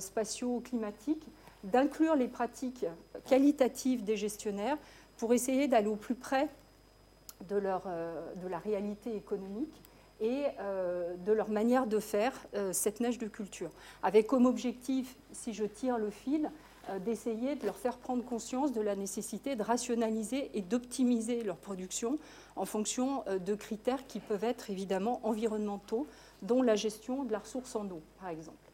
spatio-climatiques, 0.00 1.28
d'inclure 1.62 2.16
les 2.16 2.28
pratiques 2.28 2.86
qualitatives 3.26 4.04
des 4.04 4.16
gestionnaires 4.16 4.76
pour 5.16 5.32
essayer 5.32 5.68
d'aller 5.68 5.88
au 5.88 5.96
plus 5.96 6.14
près 6.14 6.48
de, 7.48 7.60
euh, 7.64 8.32
de 8.42 8.48
la 8.48 8.58
réalité 8.58 9.14
économique 9.14 9.82
et 10.20 10.44
euh, 10.60 11.14
de 11.16 11.32
leur 11.32 11.50
manière 11.50 11.86
de 11.86 11.98
faire 11.98 12.32
euh, 12.54 12.72
cette 12.72 13.00
neige 13.00 13.18
de 13.18 13.26
culture. 13.26 13.70
Avec 14.02 14.26
comme 14.26 14.46
objectif, 14.46 15.16
si 15.32 15.52
je 15.52 15.64
tire 15.64 15.98
le 15.98 16.10
fil, 16.10 16.50
d'essayer 17.04 17.56
de 17.56 17.66
leur 17.66 17.74
faire 17.74 17.98
prendre 17.98 18.24
conscience 18.24 18.72
de 18.72 18.80
la 18.80 18.94
nécessité 18.94 19.56
de 19.56 19.62
rationaliser 19.64 20.52
et 20.54 20.62
d'optimiser 20.62 21.42
leur 21.42 21.56
production 21.56 22.16
en 22.54 22.64
fonction 22.64 23.24
de 23.26 23.54
critères 23.56 24.06
qui 24.06 24.20
peuvent 24.20 24.44
être 24.44 24.70
évidemment 24.70 25.18
environnementaux, 25.24 26.06
dont 26.42 26.62
la 26.62 26.76
gestion 26.76 27.24
de 27.24 27.32
la 27.32 27.40
ressource 27.40 27.74
en 27.74 27.90
eau, 27.90 28.02
par 28.20 28.28
exemple. 28.28 28.66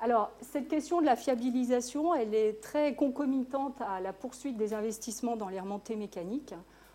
Alors, 0.00 0.30
cette 0.42 0.68
question 0.68 1.00
de 1.00 1.06
la 1.06 1.16
fiabilisation, 1.16 2.14
elle 2.14 2.32
est 2.32 2.60
très 2.62 2.94
concomitante 2.94 3.80
à 3.80 4.00
la 4.00 4.12
poursuite 4.12 4.56
des 4.56 4.72
investissements 4.72 5.34
dans 5.34 5.48
les 5.48 5.58
remontées 5.58 5.96
mécaniques. 5.96 6.54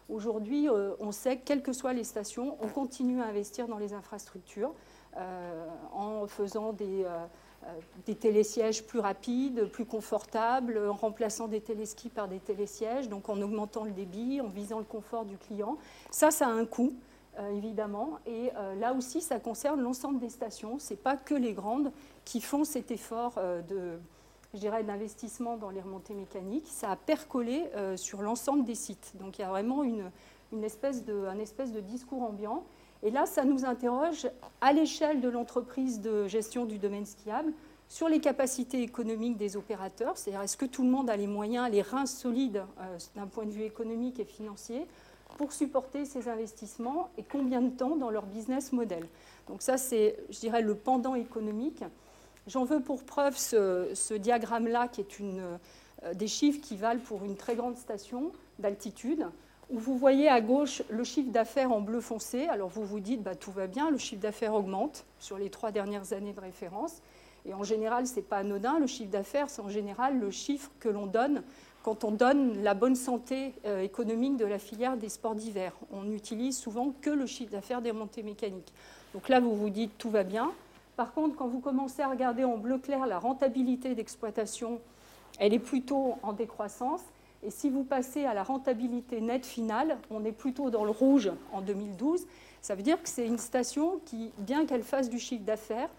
Aujourd'hui, 0.10 0.69
euh, 0.69 0.93
on 1.00 1.12
sait 1.12 1.38
que, 1.38 1.43
quelles 1.45 1.63
que 1.63 1.74
soient 1.74 1.93
les 1.93 2.03
stations, 2.03 2.57
on 2.62 2.67
continue 2.67 3.22
à 3.22 3.25
investir 3.25 3.67
dans 3.67 3.77
les 3.77 3.93
infrastructures 3.93 4.74
euh, 5.15 5.65
en 5.93 6.27
faisant 6.27 6.74
des, 6.74 7.05
euh, 7.05 7.25
des, 8.05 8.15
télésièges 8.15 8.86
plus 8.86 9.00
rapides, 9.00 9.65
plus 9.65 9.86
confortables, 9.86 10.77
en 10.89 10.93
remplaçant 10.93 11.48
des 11.48 11.62
téléskis 11.62 12.10
par 12.10 12.27
des 12.27 12.39
télésièges, 12.39 13.07
donc 13.07 13.29
en 13.29 13.41
augmentant 13.41 13.86
le 13.86 13.91
débit, 13.91 14.41
en 14.41 14.50
visant 14.50 14.79
le 14.79 14.86
confort 14.86 15.24
du 15.24 15.38
client. 15.38 15.77
Ça, 16.12 16.31
ça 16.31 16.48
a 16.48 16.51
un 16.51 16.65
coût. 16.65 16.93
évidemment. 17.55 18.19
Et 18.27 18.51
là 18.79 18.93
aussi, 18.93 19.19
ça 19.22 19.39
concerne 19.39 19.81
l'ensemble 19.81 20.19
des 20.19 20.29
stations. 20.29 20.77
Ce 20.77 20.91
n'est 20.91 21.00
pas 21.00 21.15
que 21.15 21.33
les 21.33 21.53
grandes 21.53 21.91
qui 22.25 22.41
font 22.41 22.63
cet 22.63 22.91
effort 22.91 23.39
de, 23.69 23.98
je 24.53 24.60
dirais, 24.60 24.83
d'investissement 24.83 25.57
dans 25.57 25.69
les 25.69 25.81
remontées 25.81 26.13
mécaniques. 26.13 26.67
Ça 26.67 26.91
a 26.91 26.95
percolé 26.95 27.65
euh, 27.75 27.98
sur 27.98 28.22
l'ensemble 28.22 28.63
des 28.63 28.75
sites. 28.75 29.13
Donc 29.19 29.38
il 29.38 29.41
y 29.41 29.45
a 29.45 29.50
vraiment 29.50 29.83
une, 29.83 30.12
une 30.51 30.63
espèce 30.63 31.03
de, 31.03 31.25
un 31.25 31.39
espèce 31.39 31.72
de 31.72 31.79
discours 31.79 32.22
ambiant. 32.22 32.63
Et 33.01 33.12
là, 33.12 33.25
ça 33.25 33.43
nous 33.43 33.65
interroge 33.65 34.29
à 34.62 34.72
l'échelle 34.72 35.19
de 35.19 35.27
l'entreprise 35.27 36.00
de 36.00 36.27
gestion 36.27 36.65
du 36.65 36.77
domaine 36.77 37.05
skiable 37.05 37.51
sur 37.89 38.07
les 38.07 38.19
capacités 38.19 38.81
économiques 38.81 39.38
des 39.38 39.57
opérateurs, 39.57 40.17
c'est-à-dire 40.17 40.41
est-ce 40.41 40.57
que 40.57 40.65
tout 40.65 40.83
le 40.83 40.89
monde 40.89 41.10
a 41.10 41.17
les 41.17 41.27
moyens, 41.27 41.69
les 41.69 41.81
reins 41.81 42.05
solides 42.05 42.63
euh, 42.79 42.98
d'un 43.15 43.27
point 43.27 43.45
de 43.45 43.51
vue 43.51 43.63
économique 43.63 44.19
et 44.19 44.25
financier 44.25 44.88
pour 45.38 45.51
supporter 45.51 46.05
ces 46.05 46.29
investissements 46.29 47.10
et 47.17 47.24
combien 47.24 47.62
de 47.62 47.69
temps 47.69 47.95
dans 47.95 48.10
leur 48.10 48.25
business 48.25 48.72
model? 48.72 49.07
Donc 49.48 49.62
ça, 49.62 49.77
c'est, 49.77 50.17
je 50.29 50.39
dirais, 50.39 50.62
le 50.62 50.75
pendant 50.75 51.15
économique. 51.15 51.83
J'en 52.47 52.65
veux 52.65 52.81
pour 52.81 53.03
preuve 53.03 53.38
ce, 53.38 54.13
diagramme-là, 54.13 54.88
qui 54.89 55.01
est 55.01 55.19
une, 55.19 55.57
euh, 56.03 56.13
des 56.13 56.27
chiffres 56.27 56.59
qui 56.62 56.75
valent 56.75 57.00
pour 57.00 57.23
une 57.23 57.35
très 57.35 57.55
grande 57.55 57.77
station 57.77 58.31
d'altitude, 58.59 59.27
où 59.69 59.79
vous 59.79 59.97
voyez 59.97 60.27
à 60.27 60.41
gauche 60.41 60.83
le 60.89 61.03
chiffre 61.03 61.31
d'affaires 61.31 61.71
en 61.71 61.79
bleu 61.79 62.01
foncé. 62.01 62.47
Alors 62.47 62.69
vous 62.69 62.85
vous 62.85 63.00
dites, 63.00 63.23
bah, 63.23 63.35
tout 63.35 63.51
va 63.51 63.67
bien, 63.67 63.89
le 63.89 63.97
chiffre 63.97 64.21
d'affaires 64.21 64.53
augmente 64.53 65.05
sur 65.19 65.38
les 65.38 65.50
trois 65.50 65.71
dernières 65.71 66.12
années 66.13 66.33
de 66.33 66.41
référence. 66.41 67.01
Et 67.45 67.53
en 67.53 67.63
général, 67.63 68.07
ce 68.07 68.17
n'est 68.17 68.21
pas 68.21 68.38
anodin. 68.38 68.79
Le 68.79 68.88
chiffre 68.88 69.12
d'affaires, 69.12 69.50
c'est 69.50 69.62
en 69.62 69.69
général 69.69 70.19
le 70.19 70.31
chiffre 70.31 70.69
que 70.79 70.89
l'on 70.89 71.07
donne 71.07 71.43
quand 71.83 72.05
on 72.05 72.12
donne 72.12 72.63
la 72.63 72.73
bonne 72.73 72.95
santé 72.95 73.53
euh, 73.65 73.81
économique 73.81 74.38
de 74.38 74.45
la 74.45 74.57
filière 74.57 74.95
des 74.95 75.09
sports 75.09 75.35
d'hiver. 75.35 75.73
On 75.91 76.03
n'utilise 76.03 76.57
souvent 76.57 76.93
que 77.01 77.09
le 77.09 77.25
chiffre 77.25 77.51
d'affaires 77.51 77.81
des 77.81 77.91
remontées 77.91 78.23
mécaniques. 78.23 78.73
Donc 79.13 79.27
là, 79.27 79.41
vous 79.41 79.55
vous 79.55 79.69
dites 79.69 79.97
tout 79.97 80.09
va 80.09 80.23
bien. 80.23 80.51
Par 80.95 81.13
contre, 81.13 81.35
quand 81.35 81.47
vous 81.47 81.59
commencez 81.59 82.01
à 82.01 82.09
regarder 82.09 82.43
en 82.43 82.57
bleu 82.57 82.77
clair 82.77 83.07
la 83.07 83.19
rentabilité 83.19 83.95
d'exploitation, 83.95 84.79
elle 85.39 85.53
est 85.53 85.59
plutôt 85.59 86.15
en 86.21 86.33
décroissance. 86.33 87.01
Et 87.41 87.50
si 87.50 87.69
vous 87.69 87.83
passez 87.83 88.25
à 88.25 88.33
la 88.33 88.43
rentabilité 88.43 89.19
nette 89.19 89.45
finale, 89.45 89.97
on 90.09 90.23
est 90.23 90.31
plutôt 90.31 90.69
dans 90.69 90.85
le 90.85 90.91
rouge 90.91 91.31
en 91.51 91.62
2012. 91.62 92.25
Ça 92.62 92.75
veut 92.75 92.83
dire 92.83 93.01
que 93.01 93.09
c'est 93.09 93.25
une 93.25 93.38
station 93.38 94.00
qui, 94.05 94.31
bien 94.38 94.65
qu'elle 94.65 94.83
fasse 94.83 95.09
du 95.09 95.19
chiffre 95.19 95.43
d'affaires, 95.43 95.89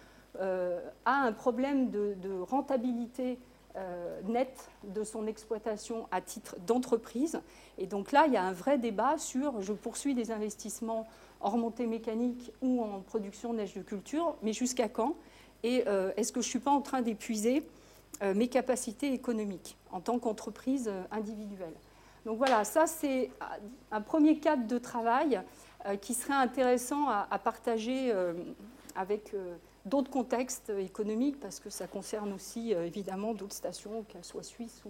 euh, 0.40 0.80
a 1.04 1.22
un 1.22 1.32
problème 1.32 1.90
de, 1.90 2.16
rentabilité 2.48 3.38
euh, 3.76 4.20
nette 4.22 4.70
de 4.84 5.04
son 5.04 5.26
exploitation 5.26 6.06
à 6.10 6.20
titre 6.20 6.56
d'entreprise. 6.66 7.40
Et 7.76 7.86
donc 7.86 8.10
là, 8.10 8.24
il 8.26 8.32
y 8.32 8.36
a 8.36 8.42
un 8.42 8.52
vrai 8.52 8.78
débat 8.78 9.18
sur 9.18 9.60
je 9.60 9.72
poursuis 9.72 10.14
des 10.14 10.30
investissements 10.30 11.06
en 11.44 11.50
remontée 11.50 11.86
mécanique 11.86 12.52
ou 12.62 12.82
en 12.82 13.00
production 13.00 13.52
de 13.52 13.58
neige 13.58 13.74
de 13.74 13.82
culture, 13.82 14.36
mais 14.42 14.52
jusqu'à 14.52 14.88
quand 14.88 15.14
Et 15.62 15.84
euh, 15.86 16.12
est-ce 16.16 16.32
que 16.32 16.40
je 16.40 16.46
ne 16.46 16.50
suis 16.50 16.58
pas 16.58 16.72
en 16.72 16.80
train 16.80 17.02
d'épuiser 17.02 17.62
mes 18.22 18.46
capacités 18.46 19.12
économiques 19.12 19.76
en 19.90 20.00
tant 20.00 20.20
qu'entreprise 20.20 20.90
individuelle? 21.10 21.74
Donc 22.24 22.38
voilà, 22.38 22.64
ça 22.64 22.86
c'est 22.86 23.30
un 23.90 24.00
premier 24.00 24.38
cadre 24.38 24.66
de 24.66 24.78
travail 24.78 25.42
qui 26.00 26.14
serait 26.14 26.32
intéressant 26.34 27.08
à, 27.08 27.38
partager 27.42 28.12
avec 28.94 29.34
d'autres 29.84 30.10
contextes 30.10 30.70
économiques, 30.70 31.38
parce 31.40 31.60
que 31.60 31.70
ça 31.70 31.86
concerne 31.86 32.32
aussi 32.32 32.74
euh, 32.74 32.86
évidemment 32.86 33.34
d'autres 33.34 33.54
stations, 33.54 34.04
qu'elles 34.08 34.24
soient 34.24 34.42
suisses 34.42 34.82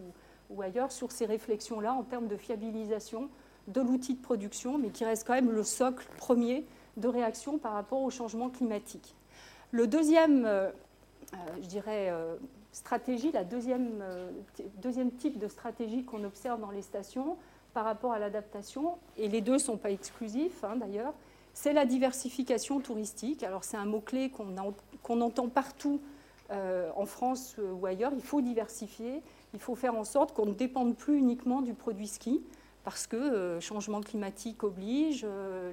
ou, 0.50 0.62
ailleurs, 0.62 0.92
sur 0.92 1.10
ces 1.10 1.26
réflexions-là 1.26 1.92
en 1.92 2.02
termes 2.02 2.28
de 2.28 2.36
fiabilisation 2.36 3.28
de 3.68 3.80
l'outil 3.80 4.14
de 4.14 4.22
production, 4.22 4.78
mais 4.78 4.90
qui 4.90 5.04
reste 5.04 5.26
quand 5.26 5.34
même 5.34 5.50
le 5.50 5.64
socle 5.64 6.06
premier 6.16 6.64
de 6.96 7.08
réaction 7.08 7.58
par 7.58 7.72
rapport 7.72 8.02
au 8.02 8.10
changement 8.10 8.50
climatique. 8.50 9.14
Le 9.70 9.86
deuxième, 9.86 10.44
euh, 10.44 10.70
euh, 11.32 11.36
je 11.62 11.66
dirais, 11.66 12.12
stratégie, 12.72 13.32
la 13.32 13.44
deuxième, 13.44 14.02
type 15.18 15.38
de 15.38 15.48
stratégie 15.48 16.04
qu'on 16.04 16.24
observe 16.24 16.60
dans 16.60 16.70
les 16.70 16.82
stations 16.82 17.36
par 17.72 17.84
rapport 17.84 18.12
à 18.12 18.18
l'adaptation, 18.18 18.98
et 19.16 19.28
les 19.28 19.40
deux 19.40 19.54
ne 19.54 19.58
sont 19.58 19.76
pas 19.76 19.90
exclusifs 19.90 20.62
hein, 20.62 20.76
d'ailleurs, 20.76 21.12
c'est 21.54 21.72
la 21.72 21.86
diversification 21.86 22.80
touristique. 22.80 23.42
Alors 23.42 23.64
c'est 23.64 23.76
un 23.76 23.86
mot-clé 23.86 24.30
qu'on 25.02 25.20
entend 25.20 25.48
partout 25.48 26.00
euh, 26.50 26.90
en 26.96 27.06
France 27.06 27.56
euh, 27.58 27.72
ou 27.72 27.86
ailleurs. 27.86 28.12
Il 28.14 28.22
faut 28.22 28.42
diversifier, 28.42 29.22
il 29.54 29.60
faut 29.60 29.76
faire 29.76 29.94
en 29.94 30.04
sorte 30.04 30.34
qu'on 30.34 30.46
ne 30.46 30.52
dépende 30.52 30.96
plus 30.96 31.16
uniquement 31.16 31.62
du 31.62 31.72
produit 31.72 32.08
ski, 32.08 32.42
parce 32.84 33.06
que 33.06 33.16
euh, 33.16 33.60
changement 33.60 34.00
climatique 34.00 34.62
oblige, 34.62 35.26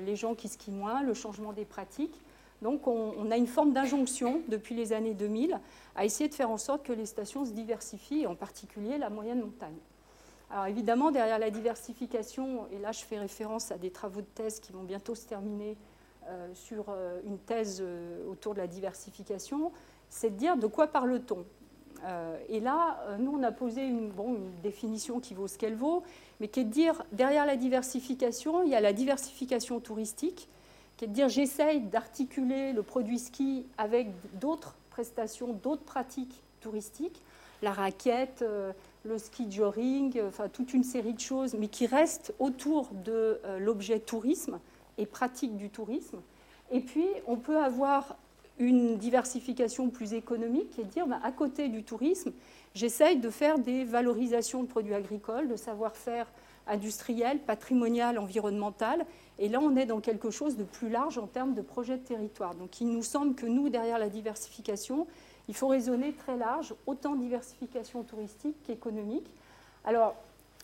les 0.05 0.15
gens 0.15 0.33
qui 0.33 0.47
skient 0.47 0.71
moins, 0.71 1.03
le 1.03 1.13
changement 1.13 1.53
des 1.53 1.65
pratiques. 1.65 2.19
Donc 2.61 2.87
on, 2.87 3.31
a 3.31 3.37
une 3.37 3.47
forme 3.47 3.73
d'injonction 3.73 4.41
depuis 4.47 4.75
les 4.75 4.93
années 4.93 5.15
2000 5.15 5.59
à 5.95 6.05
essayer 6.05 6.29
de 6.29 6.35
faire 6.35 6.51
en 6.51 6.57
sorte 6.57 6.83
que 6.83 6.93
les 6.93 7.07
stations 7.07 7.43
se 7.43 7.51
diversifient, 7.51 8.27
en 8.27 8.35
particulier 8.35 8.99
la 8.99 9.09
moyenne 9.09 9.41
montagne. 9.41 9.77
Alors 10.51 10.67
évidemment, 10.67 11.11
derrière 11.11 11.39
la 11.39 11.49
diversification, 11.49 12.67
et 12.71 12.77
là 12.77 12.91
je 12.91 12.99
fais 12.99 13.17
référence 13.17 13.71
à 13.71 13.77
des 13.77 13.89
travaux 13.89 14.21
de 14.21 14.27
thèse 14.35 14.59
qui 14.59 14.71
vont 14.71 14.83
bientôt 14.83 15.15
se 15.15 15.25
terminer 15.25 15.75
euh, 16.27 16.53
sur 16.53 16.85
euh, 16.89 17.19
une 17.25 17.39
thèse 17.39 17.79
euh, 17.81 18.29
autour 18.29 18.53
de 18.53 18.59
la 18.59 18.67
diversification, 18.67 19.71
c'est 20.07 20.29
de 20.29 20.35
dire 20.35 20.55
de 20.55 20.67
quoi 20.67 20.85
parle-t-on? 20.85 21.45
Et 22.49 22.59
là, 22.59 22.97
nous, 23.19 23.31
on 23.37 23.43
a 23.43 23.51
posé 23.51 23.85
une, 23.85 24.11
définition 24.63 25.19
qui 25.19 25.33
vaut 25.33 25.47
ce 25.47 25.57
qu'elle 25.57 25.75
vaut, 25.75 26.03
mais 26.39 26.47
qui 26.47 26.61
est 26.61 26.63
de 26.63 26.69
dire, 26.69 27.03
derrière 27.11 27.45
la 27.45 27.55
diversification, 27.55 28.63
il 28.63 28.69
y 28.69 28.75
a 28.75 28.81
la 28.81 28.93
diversification 28.93 29.79
touristique, 29.79 30.47
qui 30.97 31.05
est 31.05 31.07
de 31.07 31.13
dire, 31.13 31.29
j'essaye 31.29 31.81
d'articuler 31.81 32.73
le 32.73 32.83
produit 32.83 33.19
ski 33.19 33.65
avec 33.77 34.09
d'autres 34.39 34.75
prestations, 34.89 35.53
d'autres 35.53 35.83
pratiques 35.83 36.41
touristiques, 36.59 37.21
la 37.61 37.71
raquette, 37.71 38.43
le 39.03 39.17
ski 39.17 39.51
joring, 39.51 40.17
euh, 40.17 40.27
enfin 40.27 40.47
toute 40.49 40.73
une 40.73 40.83
série 40.83 41.13
de 41.13 41.19
choses, 41.19 41.55
mais 41.55 41.67
qui 41.67 41.85
restent 41.87 42.33
autour 42.39 42.89
de 43.05 43.39
euh, 43.45 43.59
l'objet 43.59 43.99
tourisme 43.99 44.59
et 44.97 45.05
pratique 45.05 45.57
du 45.57 45.69
tourisme. 45.69 46.19
Et 46.71 46.79
puis, 46.79 47.07
on 47.27 47.37
peut 47.37 47.57
avoir 47.57 48.15
une 48.59 48.97
diversification 48.97 49.89
plus 49.89 50.13
économique 50.13 50.77
et 50.79 50.83
dire, 50.83 51.07
bah, 51.07 51.19
à 51.23 51.31
côté 51.31 51.67
du 51.67 51.83
tourisme, 51.83 52.31
j'essaye 52.75 53.17
de 53.17 53.29
faire 53.29 53.59
des 53.59 53.83
valorisations 53.83 54.63
de 54.63 54.67
produits 54.67 54.93
agricoles, 54.93 55.47
de 55.47 55.55
savoir-faire 55.55 56.27
industriel, 56.67 57.39
patrimonial, 57.39 58.19
environnemental. 58.19 59.05
Et 59.39 59.49
là, 59.49 59.59
on 59.61 59.75
est 59.75 59.85
dans 59.85 59.99
quelque 59.99 60.29
chose 60.29 60.57
de 60.57 60.63
plus 60.63 60.89
large 60.89 61.17
en 61.17 61.27
termes 61.27 61.53
de 61.53 61.61
projet 61.61 61.97
de 61.97 62.03
territoire. 62.03 62.55
Donc, 62.55 62.79
il 62.81 62.89
nous 62.89 63.03
semble 63.03 63.35
que 63.35 63.45
nous, 63.45 63.69
derrière 63.69 63.97
la 63.97 64.09
diversification, 64.09 65.07
il 65.47 65.55
faut 65.55 65.67
raisonner 65.67 66.13
très 66.13 66.37
large, 66.37 66.73
autant 66.85 67.15
diversification 67.15 68.03
touristique 68.03 68.55
qu'économique. 68.63 69.25
Alors, 69.83 70.15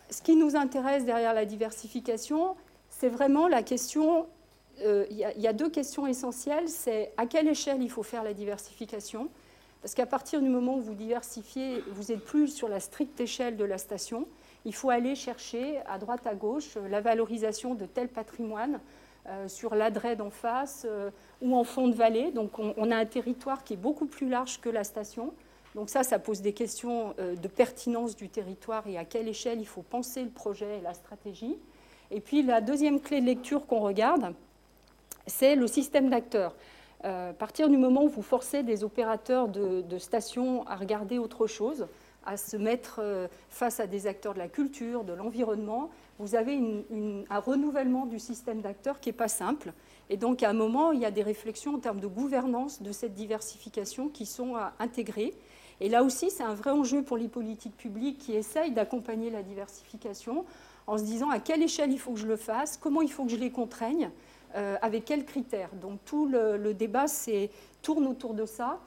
ce 0.10 0.22
qui 0.22 0.36
nous 0.36 0.56
intéresse 0.56 1.04
derrière 1.04 1.34
la 1.34 1.46
diversification, 1.46 2.56
c'est 2.90 3.10
vraiment 3.10 3.48
la 3.48 3.64
question, 3.64 4.28
il 4.80 5.18
y, 5.18 5.48
a 5.48 5.54
deux 5.54 5.70
questions 5.70 6.06
essentielles, 6.06 6.70
c'est 6.70 7.12
à 7.18 7.26
quelle 7.26 7.48
échelle 7.48 7.82
il 7.82 7.90
faut 7.90 8.04
faire 8.04 8.24
la 8.24 8.34
diversification, 8.34 9.30
parce 9.82 9.96
qu'à 9.96 10.06
partir 10.06 10.42
du 10.42 10.50
moment 10.50 10.76
où 10.76 10.82
vous 10.82 10.94
diversifiez, 10.94 11.84
vous 11.92 12.12
n'êtes 12.12 12.24
plus 12.24 12.48
sur 12.48 12.70
la 12.70 12.80
stricte 12.80 13.20
échelle 13.20 13.58
de 13.58 13.64
la 13.64 13.78
station, 13.78 14.28
il 14.66 14.76
faut 14.76 14.90
aller 14.90 15.16
chercher 15.16 15.80
à 15.88 15.98
droite, 15.98 16.28
à 16.28 16.36
gauche 16.36 16.78
la 16.90 17.02
valorisation 17.02 17.74
de 17.74 17.86
tel 17.86 18.08
patrimoine, 18.08 18.80
euh, 19.30 19.50
sur 19.50 19.76
l'adresse 19.76 20.16
d'en 20.16 20.30
face 20.30 20.86
euh, 20.90 21.10
ou 21.42 21.54
en 21.54 21.66
fond 21.66 21.90
de 21.90 21.94
vallée. 21.94 22.32
Donc 22.32 22.60
on, 22.60 22.92
a 22.92 22.96
un 22.96 23.06
territoire 23.06 23.66
qui 23.66 23.74
est 23.74 23.78
beaucoup 23.78 24.06
plus 24.06 24.30
large 24.30 24.62
que 24.62 24.70
la 24.70 24.86
station. 24.86 25.34
Donc 25.76 25.90
ça, 25.90 26.04
ça 26.04 26.18
pose 26.18 26.42
des 26.42 26.54
questions 26.54 27.14
euh, 27.20 27.36
de 27.36 27.48
pertinence 27.50 28.16
du 28.16 28.30
territoire 28.30 28.88
et 28.88 28.98
à 28.98 29.04
quelle 29.04 29.28
échelle 29.28 29.60
il 29.60 29.68
faut 29.68 29.82
penser 29.82 30.24
le 30.24 30.30
projet 30.30 30.78
et 30.78 30.82
la 30.82 30.94
stratégie. 30.94 31.58
Et 32.10 32.22
puis 32.22 32.42
la 32.42 32.62
deuxième 32.62 33.02
clé 33.02 33.20
de 33.20 33.26
lecture 33.26 33.68
qu'on 33.68 33.82
regarde, 33.82 34.34
c'est 35.28 35.56
le 35.56 35.68
système 35.68 36.10
d'acteurs. 36.10 36.56
à 37.04 37.34
partir 37.38 37.70
du 37.70 37.78
moment 37.78 38.04
où 38.04 38.10
vous 38.10 38.24
forcez 38.24 38.64
des 38.64 38.84
opérateurs 38.84 39.48
de, 39.48 39.82
de 39.82 39.98
stations 39.98 40.66
à 40.68 40.76
regarder 40.76 41.20
autre 41.20 41.46
chose, 41.46 41.88
à 42.28 42.36
se 42.36 42.58
mettre 42.58 43.00
euh, 43.00 43.28
face 43.50 43.80
à 43.80 43.88
des 43.88 44.06
acteurs 44.06 44.34
de 44.34 44.40
la 44.40 44.50
culture, 44.50 45.06
de 45.06 45.14
l'environnement, 45.14 45.90
vous 46.20 46.36
avez 46.36 46.60
un 47.30 47.40
renouvellement 47.40 48.06
du 48.06 48.20
système 48.20 48.62
d'acteurs 48.62 49.00
qui 49.00 49.10
n'est 49.10 49.14
pas 49.14 49.30
simple. 49.30 49.72
Et 50.10 50.18
donc, 50.18 50.44
à 50.44 50.50
un 50.50 50.54
moment, 50.54 50.92
il 50.92 51.00
y 51.00 51.06
a 51.06 51.12
des 51.12 51.24
réflexions 51.24 51.76
en 51.76 51.80
termes 51.80 52.02
de 52.02 52.08
gouvernance 52.08 52.82
de 52.82 52.92
cette 52.92 53.14
diversification 53.14 54.10
qui 54.10 54.26
sont 54.26 54.56
à 54.56 54.74
intégrer. 54.80 55.34
Et 55.80 55.90
là 55.90 56.04
aussi, 56.04 56.30
c'est 56.30 56.44
un 56.44 56.54
vrai 56.54 56.72
enjeu 56.72 57.02
pour 57.02 57.18
les 57.18 57.30
politiques 57.30 57.78
publiques 57.78 58.18
qui 58.18 58.34
essayent 58.34 58.72
d'accompagner 58.72 59.30
la 59.30 59.44
diversification 59.44 60.44
en 60.86 60.98
se 60.98 61.04
disant 61.04 61.30
à 61.30 61.40
quelle 61.40 61.64
échelle 61.64 61.92
il 61.92 62.00
faut 62.00 62.12
que 62.12 62.20
je 62.20 62.28
le 62.28 62.38
fasse, 62.38 62.78
comment 62.78 63.02
il 63.02 63.12
faut 63.12 63.26
que 63.26 63.32
je 63.32 63.38
les 63.38 63.52
contraigne, 63.52 64.10
euh, 64.56 64.78
avec 64.82 65.06
quels 65.06 65.26
critères. 65.26 65.70
Donc, 65.82 66.00
tout 66.06 66.26
le, 66.26 66.58
le 66.58 66.74
débat 66.74 67.06
tourne 67.82 68.08
autour 68.08 68.34
de 68.34 68.46
ça. 68.46 68.80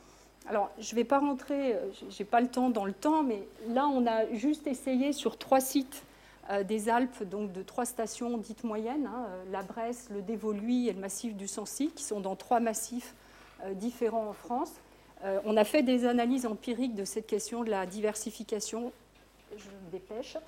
Alors, 0.48 0.70
je 0.78 0.94
ne 0.94 0.96
vais 0.96 1.04
pas 1.04 1.18
rentrer, 1.18 1.74
euh, 1.74 1.90
je 2.08 2.18
n'ai 2.18 2.24
pas 2.24 2.40
le 2.40 2.48
temps 2.48 2.70
dans 2.70 2.86
le 2.86 2.94
temps, 2.94 3.22
mais 3.22 3.46
là, 3.68 3.86
on 3.86 4.06
a 4.06 4.32
juste 4.32 4.66
essayé 4.66 5.12
sur 5.12 5.36
trois 5.36 5.60
sites 5.60 6.02
euh, 6.50 6.64
des 6.64 6.88
Alpes, 6.88 7.24
donc 7.24 7.52
de 7.52 7.62
trois 7.62 7.84
stations 7.84 8.38
dites 8.38 8.64
moyennes, 8.64 9.06
hein, 9.06 9.26
la 9.52 9.62
Bresse, 9.62 10.08
le 10.10 10.22
Dévoluy 10.22 10.88
et 10.88 10.92
le 10.94 11.00
massif 11.00 11.36
du 11.36 11.46
Sancy, 11.46 11.90
qui 11.94 12.02
sont 12.02 12.20
dans 12.20 12.36
trois 12.36 12.60
massifs 12.60 13.14
différents 13.74 14.26
en 14.26 14.32
France. 14.32 14.72
on 15.44 15.54
a 15.58 15.64
fait 15.64 15.82
des 15.82 16.06
analyses 16.06 16.46
empiriques 16.46 16.94
de 16.94 17.04
cette 17.04 17.26
question 17.26 17.62
de 17.62 17.68
la 17.68 17.84
diversification, 17.84 18.90
je 19.54 19.66
me 19.66 19.92
dépêche, 19.92 20.38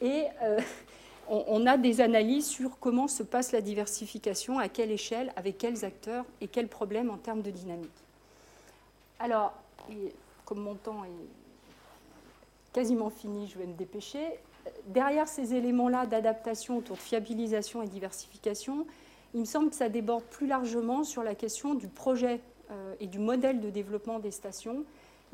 et 0.00 0.24
on, 1.28 1.66
a 1.66 1.76
des 1.76 2.00
analyses 2.00 2.46
sur 2.46 2.78
comment 2.78 3.08
se 3.08 3.22
passe 3.22 3.52
la 3.52 3.60
diversification, 3.60 4.58
à 4.58 4.68
quelle 4.68 4.90
échelle, 4.90 5.32
avec 5.36 5.58
quels 5.58 5.84
acteurs 5.84 6.24
et 6.40 6.48
quels 6.48 6.68
problèmes 6.68 7.10
en 7.10 7.16
termes 7.16 7.42
de 7.42 7.50
dynamique. 7.50 7.90
Alors, 9.18 9.54
comme 10.44 10.60
mon 10.60 10.74
temps 10.74 11.04
est 11.04 12.72
quasiment 12.72 13.10
fini, 13.10 13.46
je 13.46 13.58
vais 13.58 13.66
me 13.66 13.74
dépêcher. 13.74 14.24
derrière 14.86 15.28
ces 15.28 15.54
éléments-là 15.54 16.06
d'adaptation 16.06 16.78
autour 16.78 16.96
de 16.96 17.02
fiabilisation 17.02 17.82
et 17.82 17.86
diversification, 17.86 18.86
il 19.34 19.40
me 19.40 19.44
semble 19.44 19.70
que 19.70 19.76
ça 19.76 19.88
déborde 19.88 20.24
plus 20.24 20.46
largement 20.46 21.04
sur 21.04 21.22
la 21.22 21.34
question 21.34 21.74
du 21.74 21.88
projet 21.88 22.40
euh, 22.70 22.94
et 23.00 23.06
du 23.06 23.18
modèle 23.18 23.60
de 23.60 23.70
développement 23.70 24.18
des 24.18 24.30
stations, 24.30 24.84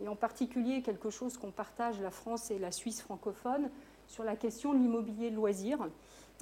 et 0.02 0.08
en 0.08 0.16
particulier 0.16 0.82
quelque 0.82 1.10
chose 1.10 1.36
qu'on 1.36 1.50
partage 1.50 2.00
la 2.00 2.10
France 2.10 2.50
et 2.50 2.58
la 2.58 2.72
Suisse 2.72 3.02
francophone 3.02 3.70
sur 4.10 4.24
la 4.24 4.36
question 4.36 4.74
de 4.74 4.78
l'immobilier 4.78 5.30
loisir, 5.30 5.78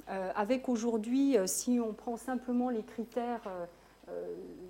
euh, 0.09 0.31
avec 0.35 0.67
aujourd'hui, 0.67 1.37
euh, 1.37 1.47
si 1.47 1.79
on 1.79 1.93
prend 1.93 2.17
simplement 2.17 2.69
les 2.69 2.83
critères 2.83 3.49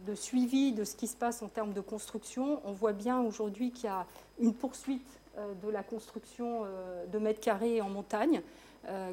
de 0.06 0.16
suivi 0.16 0.74
de 0.74 0.84
ce 0.84 0.98
qui 0.98 1.08
se 1.08 1.16
passe 1.16 1.42
en 1.42 1.48
termes 1.48 1.72
de 1.72 1.80
construction, 1.80 2.60
on 2.66 2.74
voit 2.74 2.92
bien 2.92 3.22
aujourd'hui 3.22 3.72
qu'il 3.72 3.86
y 3.86 3.88
a 3.88 4.06
une 4.38 4.54
poursuite 4.54 5.22
de 5.64 5.70
la 5.70 5.82
construction 5.82 6.66
de 7.10 7.20
mètres 7.20 7.40
carrés 7.40 7.80
en 7.80 7.88
montagne, 7.88 8.42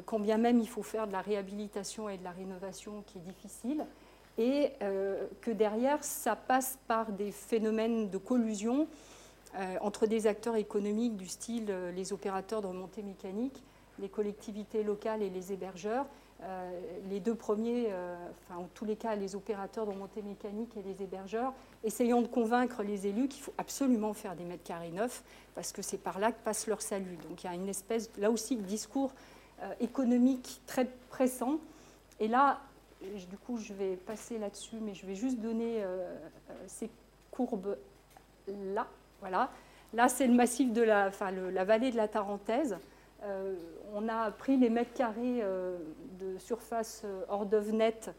quand 0.05 0.19
bien 0.19 0.37
même 0.37 0.59
il 0.59 0.67
faut 0.67 0.83
faire 0.83 1.07
de 1.07 1.13
la 1.13 1.21
réhabilitation 1.21 2.09
et 2.09 2.17
de 2.17 2.25
la 2.25 2.31
rénovation 2.31 3.05
qui 3.07 3.19
est 3.19 3.21
difficile. 3.21 3.85
Et 4.37 4.71
euh, 4.83 5.25
que 5.41 5.51
derrière, 5.51 6.03
ça 6.03 6.35
passe 6.35 6.77
par 6.87 7.11
des 7.11 7.31
phénomènes 7.31 8.09
de 8.09 8.17
collusion 8.17 8.87
euh, 9.55 9.77
entre 9.81 10.05
des 10.05 10.27
acteurs 10.27 10.55
économiques 10.57 11.17
du 11.17 11.27
style 11.27 11.65
euh, 11.69 11.91
les 11.91 12.13
opérateurs 12.13 12.61
de 12.61 12.67
remontée 12.67 13.01
mécanique, 13.01 13.63
les 13.99 14.09
collectivités 14.09 14.83
locales 14.83 15.21
et 15.21 15.29
les 15.29 15.53
hébergeurs. 15.53 16.05
les 17.09 17.19
deux 17.19 17.33
premiers, 17.33 17.87
enfin 18.43 18.59
en 18.59 18.67
tous 18.75 18.85
les 18.85 18.95
cas 18.95 19.15
les 19.15 19.35
opérateurs 19.35 19.85
de 19.85 19.91
remontée 19.91 20.21
mécanique 20.21 20.77
et 20.77 20.83
les 20.83 21.01
hébergeurs, 21.01 21.53
essayant 21.83 22.21
de 22.21 22.27
convaincre 22.27 22.83
les 22.83 23.07
élus 23.07 23.27
qu'il 23.27 23.41
faut 23.41 23.53
absolument 23.57 24.13
faire 24.13 24.35
des 24.35 24.43
mètres 24.43 24.63
carrés 24.63 24.91
neufs 24.91 25.23
parce 25.55 25.71
que 25.71 25.81
c'est 25.81 25.97
par 25.97 26.19
là 26.19 26.31
que 26.31 26.39
passe 26.43 26.67
leur 26.67 26.81
salut. 26.81 27.17
Donc 27.27 27.43
il 27.43 27.47
y 27.47 27.49
a 27.49 27.55
une 27.55 27.69
espèce, 27.69 28.11
là 28.17 28.29
aussi, 28.29 28.55
de 28.55 28.61
discours 28.61 29.11
économique 29.79 30.61
très 30.67 30.85
pressant. 31.09 31.59
Et 32.19 32.27
là, 32.27 32.59
du 33.01 33.37
coup, 33.37 33.57
je 33.57 33.73
vais 33.73 33.95
passer 33.95 34.37
là-dessus, 34.37 34.77
mais 34.81 34.93
je 34.93 35.05
vais 35.05 35.15
juste 35.15 35.39
donner 35.39 35.83
euh, 35.83 36.15
euh, 36.49 36.53
ces 36.67 36.89
courbes-là. 37.31 38.87
Voilà. 39.19 39.51
Là, 39.93 40.09
c'est 40.09 40.27
le 40.27 40.33
massif 40.33 40.73
de 40.73 40.81
la, 40.81 41.07
enfin, 41.07 41.31
la 41.31 41.63
vallée 41.63 41.91
de 41.91 41.97
la 41.97 42.07
Tarentaise. 42.07 42.77
Euh, 43.23 43.55
on 43.93 44.07
a 44.07 44.31
pris 44.31 44.57
les 44.57 44.69
mètres 44.69 44.93
carrés 44.93 45.41
de 46.19 46.37
surface 46.37 47.03
hors 47.29 47.45
d'œuvre 47.45 47.71
nette, 47.71 48.11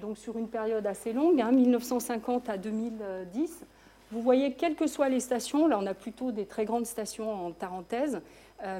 donc 0.00 0.18
sur 0.18 0.36
une 0.36 0.48
période 0.48 0.86
assez 0.86 1.12
longue, 1.12 1.42
1950 1.42 2.48
hein, 2.48 2.52
à 2.52 2.58
2010. 2.58 3.64
Vous 4.12 4.20
voyez, 4.20 4.52
quelles 4.54 4.74
que 4.74 4.86
soient 4.86 5.08
les 5.08 5.20
stations, 5.20 5.66
là 5.66 5.78
on 5.80 5.86
a 5.86 5.94
plutôt 5.94 6.30
des 6.30 6.46
très 6.46 6.64
grandes 6.64 6.86
stations 6.86 7.32
en 7.32 7.52
Tarentaise, 7.52 8.20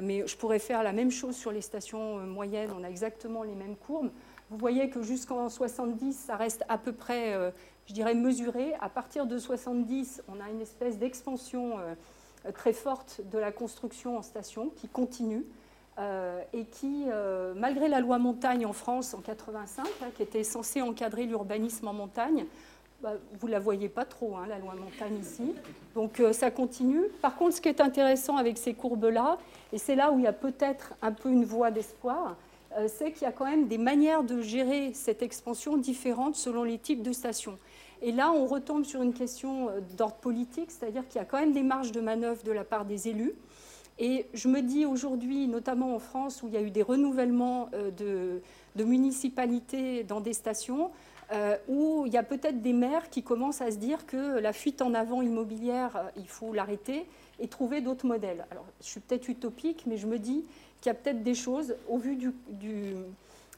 mais 0.03 0.27
je 0.27 0.37
pourrais 0.37 0.59
faire 0.59 0.83
la 0.83 0.93
même 0.93 1.09
chose 1.09 1.35
sur 1.35 1.51
les 1.51 1.61
stations 1.61 2.17
moyennes, 2.19 2.69
on 2.77 2.83
a 2.83 2.89
exactement 2.89 3.43
les 3.43 3.55
mêmes 3.55 3.75
courbes. 3.75 4.11
Vous 4.51 4.57
voyez 4.57 4.89
que 4.89 5.01
jusqu'en 5.01 5.49
70, 5.49 6.13
ça 6.13 6.35
reste 6.35 6.63
à 6.69 6.77
peu 6.77 6.91
près, 6.91 7.33
euh, 7.33 7.49
je 7.87 7.93
dirais, 7.93 8.13
mesuré. 8.13 8.73
À 8.79 8.89
partir 8.89 9.25
de 9.25 9.39
70, 9.39 10.21
on 10.27 10.39
a 10.39 10.49
une 10.51 10.61
espèce 10.61 10.99
d'expansion 10.99 11.79
euh, 11.79 11.95
très 12.53 12.73
forte 12.73 13.21
de 13.31 13.37
la 13.37 13.51
construction 13.51 14.17
en 14.17 14.21
station 14.21 14.71
qui 14.75 14.87
continue. 14.87 15.45
Euh, 15.97 16.41
et 16.51 16.65
qui, 16.65 17.05
malgré 17.55 17.87
la 17.87 18.01
loi 18.01 18.17
montagne 18.17 18.65
en 18.65 18.73
France 18.73 19.13
en 19.13 19.21
85, 19.21 19.85
hein, 19.85 20.07
qui 20.13 20.23
était 20.23 20.43
censée 20.43 20.81
encadrer 20.81 21.25
l'urbanisme 21.25 21.87
en 21.87 21.93
montagne, 21.93 22.45
bah, 23.01 23.13
vous 23.39 23.47
ne 23.47 23.53
la 23.53 23.59
voyez 23.59 23.87
pas 23.87 24.03
trop, 24.03 24.35
hein, 24.35 24.45
la 24.45 24.59
loi 24.59 24.75
montagne 24.75 25.17
ici. 25.21 25.53
Donc 25.93 26.21
ça 26.33 26.51
continue. 26.51 27.03
Par 27.21 27.37
contre, 27.37 27.55
ce 27.55 27.61
qui 27.61 27.69
est 27.69 27.79
intéressant 27.79 28.35
avec 28.35 28.57
ces 28.57 28.73
courbes-là, 28.73 29.37
et 29.71 29.77
c'est 29.77 29.95
là 29.95 30.11
où 30.11 30.19
il 30.19 30.25
y 30.25 30.27
a 30.27 30.33
peut-être 30.33 30.95
un 31.01 31.13
peu 31.13 31.29
une 31.29 31.45
voie 31.45 31.71
d'espoir, 31.71 32.35
euh, 32.77 32.87
c'est 32.87 33.11
qu'il 33.11 33.23
y 33.23 33.25
a 33.25 33.31
quand 33.31 33.45
même 33.45 33.67
des 33.67 33.77
manières 33.77 34.23
de 34.23 34.41
gérer 34.41 34.93
cette 34.93 35.21
expansion 35.21 35.77
différentes 35.77 36.35
selon 36.35 36.63
les 36.63 36.77
types 36.77 37.03
de 37.03 37.13
stations. 37.13 37.57
Et 38.01 38.11
là, 38.11 38.31
on 38.31 38.45
retombe 38.45 38.83
sur 38.83 39.01
une 39.01 39.13
question 39.13 39.69
euh, 39.69 39.79
d'ordre 39.97 40.15
politique, 40.15 40.71
c'est-à-dire 40.71 41.07
qu'il 41.07 41.19
y 41.19 41.21
a 41.21 41.25
quand 41.25 41.39
même 41.39 41.53
des 41.53 41.63
marges 41.63 41.91
de 41.91 42.01
manœuvre 42.01 42.43
de 42.43 42.51
la 42.51 42.63
part 42.63 42.85
des 42.85 43.07
élus. 43.07 43.33
Et 43.97 44.25
je 44.33 44.49
me 44.49 44.61
dis 44.61 44.85
aujourd'hui, 44.85 45.47
notamment 45.47 45.95
en 45.95 45.99
France, 45.99 46.43
où 46.43 46.47
il 46.47 46.53
y 46.53 46.57
a 46.57 46.61
eu 46.61 46.71
des 46.71 46.81
renouvellements 46.81 47.69
euh, 47.73 47.91
de, 47.91 48.83
municipalités 48.83 50.03
dans 50.03 50.19
des 50.19 50.33
stations, 50.33 50.91
où 51.67 52.03
il 52.05 52.13
y 52.13 52.17
a 52.17 52.23
peut-être 52.23 52.61
des 52.61 52.73
maires 52.73 53.09
qui 53.09 53.23
commencent 53.23 53.61
à 53.61 53.71
se 53.71 53.77
dire 53.77 54.05
que 54.05 54.37
la 54.37 54.53
fuite 54.53 54.83
en 54.83 54.93
avant 54.93 55.23
immobilière, 55.23 56.11
il 56.17 56.27
faut 56.27 56.53
l'arrêter 56.53 57.07
et 57.39 57.47
trouver 57.47 57.81
d'autres 57.81 58.05
modèles. 58.05 58.45
Alors, 58.51 58.65
je 58.79 58.85
suis 58.85 58.99
peut-être 58.99 59.27
utopique, 59.27 59.85
mais 59.87 59.97
je 59.97 60.05
me 60.05 60.19
dis, 60.19 60.45
qu'il 60.81 60.91
y 60.91 60.95
a 60.95 60.99
peut-être 60.99 61.23
des 61.23 61.33
choses, 61.33 61.75
au 61.87 61.97
vu 61.97 62.15
du, 62.15 62.31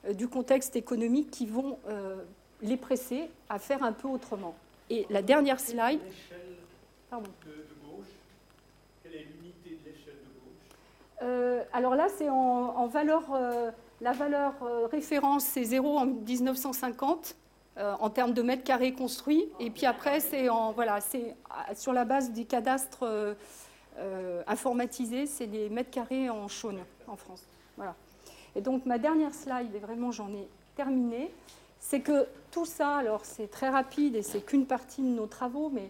euh, 0.06 0.28
contexte 0.32 0.78
économique, 0.78 1.30
qui 1.30 1.46
vont 1.46 1.78
euh, 1.90 2.24
les 2.62 2.78
presser 2.78 3.30
à 3.50 3.60
faire 3.60 3.84
un 3.84 3.94
peu 3.94 4.08
autrement. 4.08 4.56
Et 4.90 5.06
la 5.10 5.22
dernière 5.22 5.60
slide. 5.60 6.00
Pardon. 7.10 7.30
De, 7.46 7.52
gauche 7.88 8.08
Quelle 9.04 9.16
est 9.16 9.26
l'unité 9.26 9.70
de 9.70 9.90
l'échelle 9.90 10.16
de 10.16 10.40
gauche? 10.40 11.22
Euh, 11.22 11.64
Alors 11.74 11.96
là, 11.96 12.08
c'est 12.18 12.30
en, 12.30 12.88
valeur. 12.88 13.24
la 14.02 14.12
valeur 14.12 14.54
référence, 14.92 15.44
c'est 15.44 15.64
0 15.64 15.98
en 15.98 16.06
1950 16.06 17.36
en 17.78 18.10
termes 18.10 18.34
de 18.34 18.42
mètres 18.42 18.64
carrés 18.64 18.94
construits. 18.94 19.50
Et 19.60 19.70
puis 19.70 19.86
après, 19.86 20.20
c'est 20.20 20.50
en 20.50 20.72
voilà, 20.72 21.00
c'est 21.00 21.36
sur 21.76 21.94
la 21.94 22.06
base 22.06 22.32
des 22.32 22.46
cadastres 22.46 23.36
euh, 24.00 24.44
informatisé, 24.46 25.26
c'est 25.26 25.48
des 25.48 25.70
mètres 25.70 25.90
carrés 25.90 26.30
en 26.30 26.48
chaune 26.48 26.80
en 27.08 27.16
France. 27.16 27.42
Voilà. 27.78 27.96
Et 28.56 28.62
donc 28.62 28.86
ma 28.86 29.00
dernière 29.00 29.34
slide, 29.34 29.74
et 29.74 29.80
vraiment 29.80 30.12
j'en 30.12 30.32
ai 30.34 30.48
terminé, 30.76 31.32
c'est 31.80 32.02
que 32.02 32.28
tout 32.52 32.66
ça, 32.66 32.98
alors 32.98 33.26
c'est 33.26 33.50
très 33.50 33.70
rapide 33.70 34.16
et 34.16 34.22
c'est 34.22 34.42
qu'une 34.42 34.66
partie 34.66 35.02
de 35.02 35.08
nos 35.08 35.28
travaux, 35.28 35.70
mais 35.74 35.90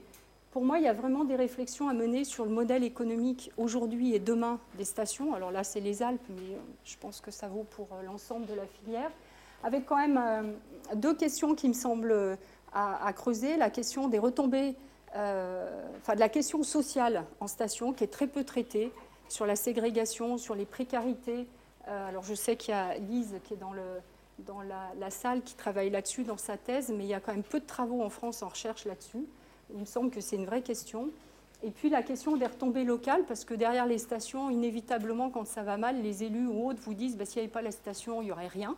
pour 0.51 0.63
moi, 0.63 0.79
il 0.79 0.85
y 0.85 0.87
a 0.87 0.93
vraiment 0.93 1.23
des 1.23 1.35
réflexions 1.35 1.87
à 1.87 1.93
mener 1.93 2.23
sur 2.23 2.45
le 2.45 2.51
modèle 2.51 2.83
économique 2.83 3.51
aujourd'hui 3.57 4.15
et 4.15 4.19
demain 4.19 4.59
des 4.77 4.85
stations. 4.85 5.33
Alors 5.33 5.51
là, 5.51 5.63
c'est 5.63 5.79
les 5.79 6.01
Alpes, 6.01 6.21
mais 6.29 6.55
euh, 6.55 6.59
je 6.83 6.95
pense 6.97 7.21
que 7.21 7.31
ça 7.31 7.47
vaut 7.47 7.65
pour 7.71 7.87
euh, 7.93 8.03
l'ensemble 8.03 8.45
de 8.47 8.53
la 8.53 8.65
filière. 8.65 9.11
Avec 9.63 9.85
quand 9.85 9.97
même 9.97 10.53
deux 10.93 11.15
questions 11.15 11.55
qui 11.55 11.67
me 11.67 11.73
semblent 11.73 12.37
à 12.71 13.11
creuser. 13.13 13.57
La 13.57 13.71
question 13.71 14.07
des 14.07 14.19
retombées 14.19 14.75
euh, 15.15 15.65
enfin, 16.01 16.15
de 16.15 16.19
la 16.19 16.29
question 16.29 16.63
sociale 16.63 17.25
en 17.39 17.47
station 17.47 17.93
qui 17.93 18.03
est 18.03 18.07
très 18.07 18.27
peu 18.27 18.43
traitée, 18.43 18.91
sur 19.29 19.45
la 19.45 19.55
ségrégation, 19.55 20.37
sur 20.37 20.55
les 20.55 20.65
précarités. 20.65 21.47
Euh, 21.87 22.09
alors 22.09 22.23
je 22.23 22.33
sais 22.33 22.55
qu'il 22.55 22.71
y 22.73 22.77
a 22.77 22.97
Lise 22.97 23.35
qui 23.43 23.53
est 23.53 23.57
dans, 23.57 23.73
le, 23.73 23.81
dans 24.39 24.61
la, 24.61 25.09
salle 25.09 25.41
qui 25.41 25.55
travaille 25.55 25.89
là-dessus 25.89 26.23
dans 26.23 26.37
sa 26.37 26.57
thèse, 26.57 26.93
mais 26.95 27.03
il 27.03 27.09
y 27.09 27.13
a 27.13 27.19
quand 27.19 27.31
même 27.31 27.43
peu 27.43 27.59
de 27.59 27.65
travaux 27.65 28.03
en 28.03 28.09
France 28.09 28.43
en 28.43 28.49
recherche 28.49 28.85
là-dessus. 28.85 29.25
Il 29.73 29.79
me 29.79 29.85
semble 29.85 30.11
que 30.11 30.21
c'est 30.21 30.35
une 30.35 30.45
vraie 30.45 30.61
question. 30.61 31.09
Et 31.63 31.71
puis 31.71 31.89
la 31.89 32.03
question 32.03 32.37
des 32.37 32.45
retombées 32.45 32.83
locales, 32.83 33.23
parce 33.27 33.43
que 33.43 33.55
derrière 33.55 33.87
les 33.87 33.97
stations, 33.97 34.49
inévitablement, 34.49 35.29
quand 35.29 35.45
ça 35.45 35.63
va 35.63 35.77
mal, 35.77 36.01
les 36.01 36.23
élus 36.23 36.47
ou 36.47 36.69
autres 36.69 36.81
vous 36.83 36.93
disent 36.93 37.17
bah, 37.17 37.25
s'il 37.25 37.41
n'y 37.41 37.45
avait 37.45 37.51
pas 37.51 37.63
la 37.63 37.71
station, 37.71 38.21
il 38.21 38.25
n'y 38.25 38.31
aurait 38.31 38.47
rien. 38.47 38.75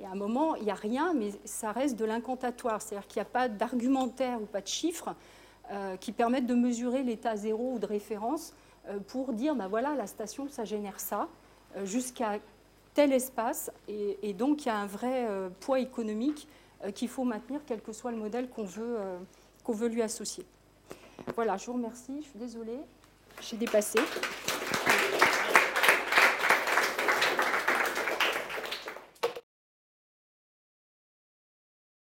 Et 0.00 0.06
à 0.06 0.10
un 0.10 0.14
moment, 0.14 0.54
il 0.54 0.64
n'y 0.64 0.70
a 0.70 0.74
rien, 0.74 1.12
mais 1.14 1.32
ça 1.44 1.72
reste 1.72 1.98
de 1.98 2.04
l'incantatoire. 2.04 2.80
C'est-à-dire 2.80 3.06
qu'il 3.08 3.20
n'y 3.20 3.26
a 3.26 3.30
pas 3.30 3.48
d'argumentaire 3.48 4.40
ou 4.40 4.46
pas 4.46 4.60
de 4.60 4.68
chiffres 4.68 5.14
euh, 5.70 5.96
qui 5.96 6.12
permettent 6.12 6.46
de 6.46 6.54
mesurer 6.54 7.02
l'état 7.02 7.36
zéro 7.36 7.74
ou 7.74 7.78
de 7.78 7.86
référence 7.86 8.54
euh, 8.88 8.98
pour 8.98 9.32
dire, 9.32 9.54
ben 9.54 9.68
voilà, 9.68 9.94
la 9.94 10.06
station, 10.06 10.48
ça 10.48 10.64
génère 10.64 10.98
ça, 10.98 11.28
euh, 11.76 11.84
jusqu'à 11.84 12.38
tel 12.94 13.12
espace. 13.12 13.70
Et, 13.88 14.32
donc, 14.32 14.64
il 14.64 14.68
y 14.68 14.70
a 14.70 14.76
un 14.76 14.86
vrai 14.86 15.26
poids 15.60 15.80
économique 15.80 16.48
qu'il 16.94 17.08
faut 17.08 17.24
maintenir, 17.24 17.60
quel 17.66 17.80
que 17.80 17.92
soit 17.92 18.10
le 18.10 18.18
modèle 18.18 18.48
qu'on 18.48 18.64
veut, 18.64 18.98
qu'on 19.64 19.72
veut 19.72 19.88
lui 19.88 20.02
associer. 20.02 20.44
Voilà, 21.34 21.56
je 21.56 21.66
vous 21.66 21.74
remercie. 21.74 22.18
Je 22.20 22.28
suis 22.28 22.38
désolée. 22.38 22.80
J'ai 23.40 23.56
dépassé. 23.56 23.98